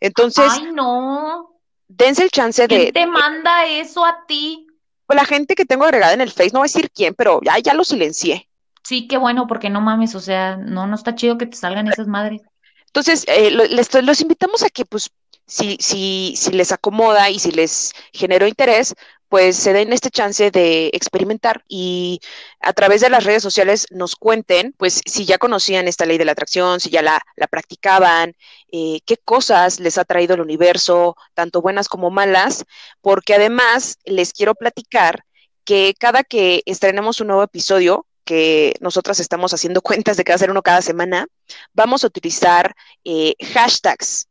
Entonces, 0.00 0.50
ay, 0.50 0.72
no. 0.72 1.54
Dense 1.86 2.24
el 2.24 2.30
chance 2.30 2.62
de. 2.62 2.68
¿Quién 2.68 2.92
te 2.92 3.06
manda 3.06 3.64
eso 3.66 4.04
a 4.04 4.26
ti? 4.26 4.67
Pues 5.08 5.16
la 5.16 5.24
gente 5.24 5.54
que 5.54 5.64
tengo 5.64 5.84
agregada 5.84 6.12
en 6.12 6.20
el 6.20 6.30
Face, 6.30 6.50
no 6.52 6.58
voy 6.58 6.66
a 6.66 6.70
decir 6.70 6.90
quién, 6.90 7.14
pero 7.14 7.40
ya, 7.42 7.58
ya 7.58 7.72
lo 7.72 7.82
silencié. 7.82 8.46
Sí, 8.84 9.08
qué 9.08 9.16
bueno, 9.16 9.46
porque 9.46 9.70
no 9.70 9.80
mames, 9.80 10.14
o 10.14 10.20
sea, 10.20 10.58
no, 10.58 10.86
no 10.86 10.94
está 10.94 11.14
chido 11.14 11.38
que 11.38 11.46
te 11.46 11.56
salgan 11.56 11.88
esas 11.88 12.06
madres. 12.08 12.42
Entonces, 12.88 13.24
eh, 13.26 13.50
les, 13.50 13.94
los 14.02 14.20
invitamos 14.20 14.62
a 14.62 14.68
que, 14.68 14.84
pues, 14.84 15.10
si, 15.46 15.78
si, 15.80 16.34
si 16.36 16.52
les 16.52 16.72
acomoda 16.72 17.30
y 17.30 17.38
si 17.38 17.52
les 17.52 17.94
generó 18.12 18.46
interés, 18.46 18.94
pues 19.30 19.56
se 19.56 19.72
den 19.72 19.94
este 19.94 20.10
chance 20.10 20.50
de 20.50 20.88
experimentar 20.92 21.64
y 21.68 22.20
a 22.60 22.74
través 22.74 23.00
de 23.00 23.08
las 23.08 23.24
redes 23.24 23.42
sociales 23.42 23.86
nos 23.90 24.14
cuenten, 24.14 24.74
pues 24.76 25.00
si 25.06 25.24
ya 25.24 25.38
conocían 25.38 25.88
esta 25.88 26.04
ley 26.04 26.18
de 26.18 26.26
la 26.26 26.32
atracción, 26.32 26.80
si 26.80 26.90
ya 26.90 27.00
la, 27.00 27.22
la 27.36 27.46
practicaban, 27.46 28.34
eh, 28.70 29.00
qué 29.06 29.16
cosas 29.16 29.80
les 29.80 29.98
ha 29.98 30.04
traído 30.04 30.34
el 30.34 30.40
universo, 30.40 31.16
tanto 31.34 31.62
buenas 31.62 31.88
como 31.88 32.10
malas, 32.10 32.64
porque 33.00 33.34
además 33.34 33.98
les 34.04 34.32
quiero 34.32 34.54
platicar 34.54 35.24
que 35.64 35.94
cada 35.98 36.24
que 36.24 36.62
estrenemos 36.66 37.20
un 37.20 37.28
nuevo 37.28 37.42
episodio, 37.42 38.06
que 38.24 38.74
nosotras 38.80 39.20
estamos 39.20 39.54
haciendo 39.54 39.82
cuentas 39.82 40.16
de 40.16 40.24
que 40.24 40.32
va 40.32 40.36
a 40.36 40.38
ser 40.38 40.50
uno 40.50 40.62
cada 40.62 40.82
semana, 40.82 41.26
vamos 41.72 42.04
a 42.04 42.06
utilizar 42.08 42.74
eh, 43.04 43.34
hashtags. 43.54 44.28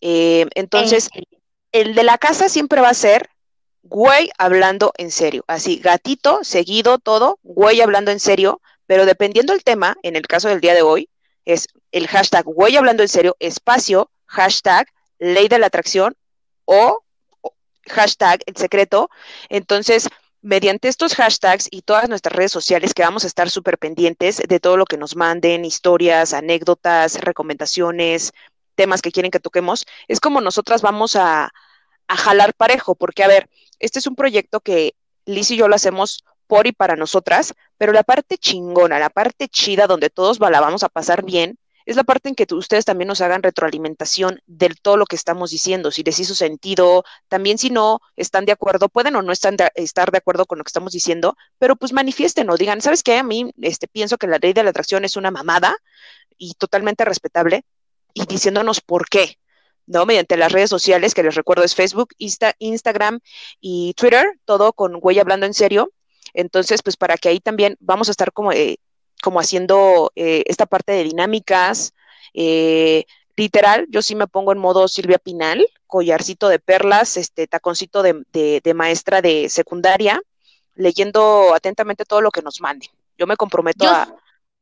Eh, 0.00 0.46
entonces, 0.54 1.08
el 1.72 1.94
de 1.94 2.02
la 2.02 2.18
casa 2.18 2.48
siempre 2.48 2.80
va 2.80 2.88
a 2.88 2.94
ser 2.94 3.30
güey 3.82 4.30
hablando 4.38 4.92
en 4.96 5.10
serio. 5.10 5.44
Así, 5.46 5.78
gatito, 5.78 6.40
seguido, 6.42 6.98
todo, 6.98 7.38
güey 7.42 7.80
hablando 7.80 8.10
en 8.10 8.20
serio, 8.20 8.60
pero 8.86 9.06
dependiendo 9.06 9.52
del 9.52 9.64
tema, 9.64 9.96
en 10.02 10.16
el 10.16 10.26
caso 10.26 10.48
del 10.48 10.60
día 10.60 10.74
de 10.74 10.82
hoy, 10.82 11.08
es 11.44 11.68
el 11.92 12.06
hashtag 12.08 12.44
güey 12.44 12.76
hablando 12.76 13.02
en 13.02 13.08
serio, 13.08 13.36
espacio, 13.38 14.10
hashtag 14.26 14.86
ley 15.18 15.48
de 15.48 15.58
la 15.58 15.66
atracción 15.66 16.16
o 16.64 17.02
hashtag 17.88 18.40
el 18.46 18.56
secreto. 18.56 19.10
Entonces, 19.48 20.08
mediante 20.42 20.88
estos 20.88 21.14
hashtags 21.14 21.68
y 21.70 21.82
todas 21.82 22.08
nuestras 22.08 22.34
redes 22.34 22.52
sociales 22.52 22.94
que 22.94 23.02
vamos 23.02 23.24
a 23.24 23.26
estar 23.26 23.50
súper 23.50 23.78
pendientes 23.78 24.36
de 24.36 24.60
todo 24.60 24.76
lo 24.76 24.86
que 24.86 24.96
nos 24.96 25.16
manden, 25.16 25.64
historias, 25.64 26.32
anécdotas, 26.32 27.20
recomendaciones, 27.20 28.32
temas 28.74 29.02
que 29.02 29.12
quieren 29.12 29.30
que 29.30 29.40
toquemos, 29.40 29.86
es 30.08 30.20
como 30.20 30.40
nosotras 30.40 30.80
vamos 30.80 31.16
a, 31.16 31.50
a 32.08 32.16
jalar 32.16 32.54
parejo, 32.54 32.94
porque 32.94 33.22
a 33.22 33.28
ver, 33.28 33.50
este 33.78 33.98
es 33.98 34.06
un 34.06 34.16
proyecto 34.16 34.60
que 34.60 34.94
Liz 35.26 35.50
y 35.50 35.56
yo 35.56 35.68
lo 35.68 35.74
hacemos 35.74 36.24
por 36.50 36.66
y 36.66 36.72
para 36.72 36.96
nosotras, 36.96 37.54
pero 37.78 37.92
la 37.92 38.02
parte 38.02 38.36
chingona, 38.36 38.98
la 38.98 39.08
parte 39.08 39.48
chida 39.48 39.86
donde 39.86 40.10
todos 40.10 40.40
la 40.40 40.60
vamos 40.60 40.82
a 40.82 40.88
pasar 40.88 41.24
bien, 41.24 41.58
es 41.86 41.94
la 41.94 42.02
parte 42.02 42.28
en 42.28 42.34
que 42.34 42.44
ustedes 42.52 42.84
también 42.84 43.06
nos 43.06 43.20
hagan 43.20 43.44
retroalimentación 43.44 44.42
de 44.46 44.70
todo 44.82 44.96
lo 44.96 45.06
que 45.06 45.14
estamos 45.14 45.50
diciendo, 45.50 45.92
si 45.92 46.02
les 46.02 46.18
hizo 46.18 46.34
sentido, 46.34 47.04
también 47.28 47.56
si 47.56 47.70
no 47.70 48.00
están 48.16 48.46
de 48.46 48.52
acuerdo, 48.52 48.88
pueden 48.88 49.14
o 49.14 49.22
no 49.22 49.30
están 49.30 49.56
estar 49.76 50.10
de 50.10 50.18
acuerdo 50.18 50.44
con 50.44 50.58
lo 50.58 50.64
que 50.64 50.70
estamos 50.70 50.92
diciendo, 50.92 51.36
pero 51.58 51.76
pues 51.76 51.92
manifiesten 51.92 52.50
o 52.50 52.56
digan, 52.56 52.80
¿sabes 52.80 53.04
qué? 53.04 53.18
A 53.18 53.22
mí 53.22 53.52
este, 53.62 53.86
pienso 53.86 54.18
que 54.18 54.26
la 54.26 54.38
ley 54.38 54.52
de 54.52 54.64
la 54.64 54.70
atracción 54.70 55.04
es 55.04 55.16
una 55.16 55.30
mamada 55.30 55.76
y 56.36 56.54
totalmente 56.54 57.04
respetable 57.04 57.64
y 58.12 58.26
diciéndonos 58.26 58.80
por 58.80 59.08
qué. 59.08 59.36
¿no? 59.86 60.06
Mediante 60.06 60.36
las 60.36 60.52
redes 60.52 60.70
sociales, 60.70 61.14
que 61.14 61.22
les 61.22 61.34
recuerdo 61.34 61.64
es 61.64 61.74
Facebook, 61.74 62.10
Insta, 62.18 62.54
Instagram 62.58 63.20
y 63.60 63.94
Twitter, 63.94 64.38
todo 64.44 64.72
con 64.72 64.98
Huella 65.00 65.22
Hablando 65.22 65.46
en 65.46 65.54
Serio. 65.54 65.90
Entonces, 66.34 66.82
pues 66.82 66.96
para 66.96 67.16
que 67.16 67.28
ahí 67.28 67.40
también 67.40 67.76
vamos 67.80 68.08
a 68.08 68.10
estar 68.10 68.32
como, 68.32 68.52
eh, 68.52 68.78
como 69.22 69.40
haciendo 69.40 70.12
eh, 70.16 70.44
esta 70.46 70.66
parte 70.66 70.92
de 70.92 71.04
dinámicas. 71.04 71.92
Eh, 72.34 73.04
literal, 73.36 73.86
yo 73.90 74.02
sí 74.02 74.14
me 74.14 74.26
pongo 74.26 74.52
en 74.52 74.58
modo 74.58 74.88
Silvia 74.88 75.18
Pinal, 75.18 75.66
collarcito 75.86 76.48
de 76.48 76.58
perlas, 76.58 77.16
este 77.16 77.46
taconcito 77.46 78.02
de, 78.02 78.24
de 78.32 78.74
maestra 78.74 79.22
de 79.22 79.48
secundaria, 79.48 80.20
leyendo 80.74 81.54
atentamente 81.54 82.04
todo 82.04 82.20
lo 82.20 82.30
que 82.30 82.42
nos 82.42 82.60
manden. 82.60 82.90
Yo 83.18 83.26
me 83.26 83.36
comprometo 83.36 83.86
a, 83.86 84.08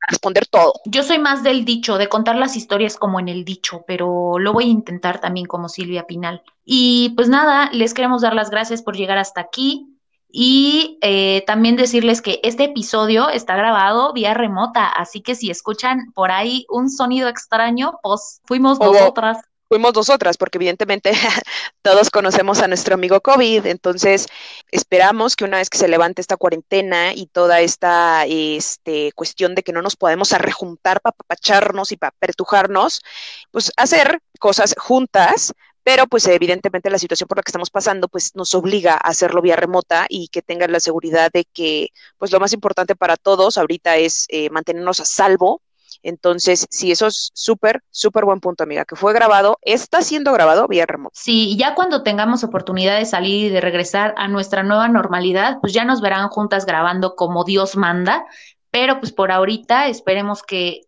responder 0.07 0.46
todo. 0.46 0.74
Yo 0.85 1.02
soy 1.02 1.18
más 1.18 1.42
del 1.42 1.64
dicho, 1.64 1.98
de 1.98 2.09
contar 2.09 2.37
las 2.37 2.57
historias 2.57 2.96
como 2.96 3.18
en 3.20 3.28
el 3.28 3.44
dicho, 3.44 3.85
pero 3.87 4.38
lo 4.38 4.52
voy 4.52 4.64
a 4.64 4.68
intentar 4.68 5.20
también 5.20 5.46
como 5.46 5.68
Silvia 5.68 6.07
Pinal. 6.07 6.42
Y 6.64 7.11
pues 7.11 7.28
nada, 7.28 7.70
les 7.72 7.94
queremos 7.94 8.22
dar 8.22 8.35
las 8.35 8.50
gracias 8.50 8.83
por 8.83 8.96
llegar 8.96 9.18
hasta 9.18 9.40
aquí. 9.40 9.97
Y 10.30 10.98
eh, 11.00 11.42
también 11.46 11.76
decirles 11.76 12.20
que 12.20 12.40
este 12.42 12.64
episodio 12.64 13.30
está 13.30 13.56
grabado 13.56 14.12
vía 14.12 14.34
remota, 14.34 14.86
así 14.86 15.22
que 15.22 15.34
si 15.34 15.50
escuchan 15.50 16.12
por 16.14 16.30
ahí 16.30 16.66
un 16.68 16.90
sonido 16.90 17.28
extraño, 17.28 17.98
pues 18.02 18.40
fuimos 18.44 18.78
nosotras. 18.78 19.38
fuimos 19.68 19.94
nosotras, 19.94 20.36
porque 20.36 20.58
evidentemente 20.58 21.12
todos 21.82 22.10
conocemos 22.10 22.60
a 22.60 22.68
nuestro 22.68 22.94
amigo 22.94 23.22
COVID, 23.22 23.64
entonces 23.66 24.26
esperamos 24.70 25.34
que 25.34 25.44
una 25.44 25.58
vez 25.58 25.70
que 25.70 25.78
se 25.78 25.88
levante 25.88 26.20
esta 26.20 26.36
cuarentena 26.36 27.14
y 27.14 27.26
toda 27.26 27.60
esta 27.60 28.26
este, 28.26 29.12
cuestión 29.12 29.54
de 29.54 29.62
que 29.62 29.72
no 29.72 29.80
nos 29.80 29.96
podemos 29.96 30.34
arrejuntar 30.34 31.00
para 31.00 31.16
papacharnos 31.16 31.90
y 31.90 31.96
para 31.96 32.14
pertujarnos, 32.18 33.00
pues 33.50 33.72
hacer 33.78 34.20
cosas 34.38 34.74
juntas, 34.78 35.54
pero 35.88 36.07
pues 36.07 36.27
evidentemente 36.27 36.90
la 36.90 36.98
situación 36.98 37.29
por 37.29 37.38
la 37.38 37.42
que 37.42 37.48
estamos 37.48 37.70
pasando 37.70 38.09
pues 38.09 38.37
nos 38.37 38.55
obliga 38.55 38.92
a 38.92 39.09
hacerlo 39.09 39.40
vía 39.40 39.57
remota 39.57 40.05
y 40.11 40.29
que 40.29 40.42
tengan 40.42 40.70
la 40.70 40.81
seguridad 40.81 41.31
de 41.33 41.46
que 41.46 41.92
pues 42.18 42.31
lo 42.31 42.38
más 42.40 42.53
importante 42.53 42.94
para 42.94 43.16
todos 43.16 43.57
ahorita 43.57 43.96
es 43.96 44.27
eh, 44.29 44.51
mantenernos 44.51 45.01
a 45.01 45.07
salvo 45.07 45.62
entonces, 46.03 46.66
sí, 46.70 46.92
eso 46.92 47.07
es 47.07 47.31
súper, 47.33 47.83
súper 47.90 48.27
buen 48.27 48.38
punto, 48.38 48.62
amiga, 48.62 48.85
que 48.85 48.96
fue 48.96 49.14
grabado, 49.14 49.59
está 49.62 50.03
siendo 50.03 50.33
grabado 50.33 50.68
vía 50.68 50.85
remoto. 50.87 51.14
Sí, 51.14 51.57
ya 51.57 51.74
cuando 51.74 52.03
tengamos 52.03 52.44
oportunidad 52.44 52.98
de 52.98 53.07
salir 53.07 53.46
y 53.46 53.48
de 53.48 53.61
regresar 53.61 54.14
a 54.16 54.29
nuestra 54.29 54.62
nueva 54.62 54.88
normalidad, 54.88 55.57
pues 55.61 55.72
ya 55.72 55.87
nos 55.87 56.03
verán 56.03 56.29
juntas 56.29 56.66
grabando 56.66 57.16
como 57.16 57.42
Dios 57.44 57.77
manda, 57.77 58.27
pero 58.70 59.01
pues 59.01 59.12
por 59.12 59.33
ahorita 59.33 59.88
esperemos 59.88 60.42
que 60.42 60.83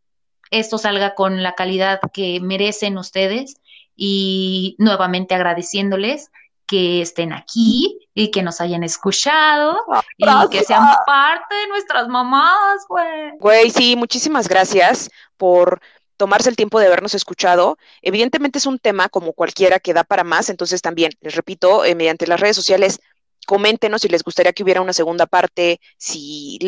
esto 0.51 0.79
salga 0.79 1.15
con 1.15 1.43
la 1.43 1.55
calidad 1.55 2.01
que 2.13 2.39
merecen 2.41 2.99
ustedes 2.99 3.57
y 4.03 4.77
nuevamente 4.79 5.35
agradeciéndoles 5.35 6.31
que 6.67 7.03
estén 7.03 7.35
aquí 7.35 8.09
y 8.15 8.31
que 8.31 8.43
nos 8.43 8.63
hayan 8.63 8.83
escuchado 8.83 9.77
y 10.17 10.25
que 10.49 10.65
sean 10.65 10.85
parte 11.05 11.55
de 11.55 11.69
nuestras 11.69 12.09
mamás, 12.09 12.87
güey. 12.89 13.33
Güey, 13.39 13.71
sí, 13.71 13.97
muchísimas 13.97 14.49
gracias 14.49 15.11
por 15.37 15.83
tomarse 16.17 16.49
el 16.49 16.57
tiempo 16.57 16.81
de 16.81 16.87
habernos 16.87 17.15
escuchado. 17.15 17.77
Evidentemente 18.01 18.59
es 18.59 18.65
un 18.65 18.79
tema 18.79 19.11
como 19.11 19.35
cualquiera 19.35 19.79
que 19.81 19.93
da 19.93 20.03
para 20.03 20.25
más, 20.25 20.49
entonces 20.49 20.81
también, 20.81 21.13
les 21.21 21.35
repito, 21.35 21.85
eh, 21.85 21.95
mediante 21.95 22.27
las 22.27 22.41
redes 22.41 22.57
sociales, 22.57 23.01
coméntenos 23.47 24.01
si 24.01 24.09
les 24.09 24.23
gustaría 24.23 24.55
que 24.55 24.63
hubiera 24.63 24.81
una 24.81 24.95
segunda 24.95 25.27
parte, 25.27 25.79
si 25.99 26.59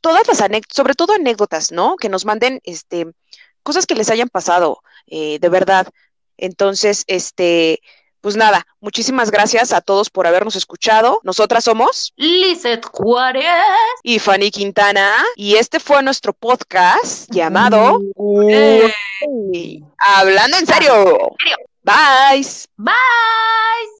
todas 0.00 0.26
las 0.26 0.40
anécdotas, 0.40 0.74
sobre 0.76 0.94
todo 0.94 1.12
anécdotas, 1.12 1.70
¿no? 1.70 1.94
Que 1.94 2.08
nos 2.08 2.24
manden 2.24 2.60
este 2.64 3.06
cosas 3.62 3.86
que 3.86 3.94
les 3.94 4.10
hayan 4.10 4.28
pasado, 4.28 4.80
eh, 5.06 5.38
de 5.38 5.48
verdad. 5.48 5.86
Entonces, 6.36 7.04
este, 7.06 7.80
pues 8.20 8.36
nada, 8.36 8.66
muchísimas 8.80 9.30
gracias 9.30 9.72
a 9.72 9.82
todos 9.82 10.08
por 10.08 10.26
habernos 10.26 10.56
escuchado. 10.56 11.20
Nosotras 11.24 11.64
somos 11.64 12.14
Lizeth 12.16 12.86
Juárez 12.86 13.44
y 14.02 14.18
Fanny 14.18 14.50
Quintana. 14.50 15.12
Y 15.36 15.56
este 15.56 15.78
fue 15.78 16.02
nuestro 16.02 16.32
podcast 16.32 17.30
llamado 17.30 18.00
Hablando 19.98 20.56
en 20.56 20.66
serio. 20.66 21.18
Bye. 21.82 22.46
Bye. 22.78 23.94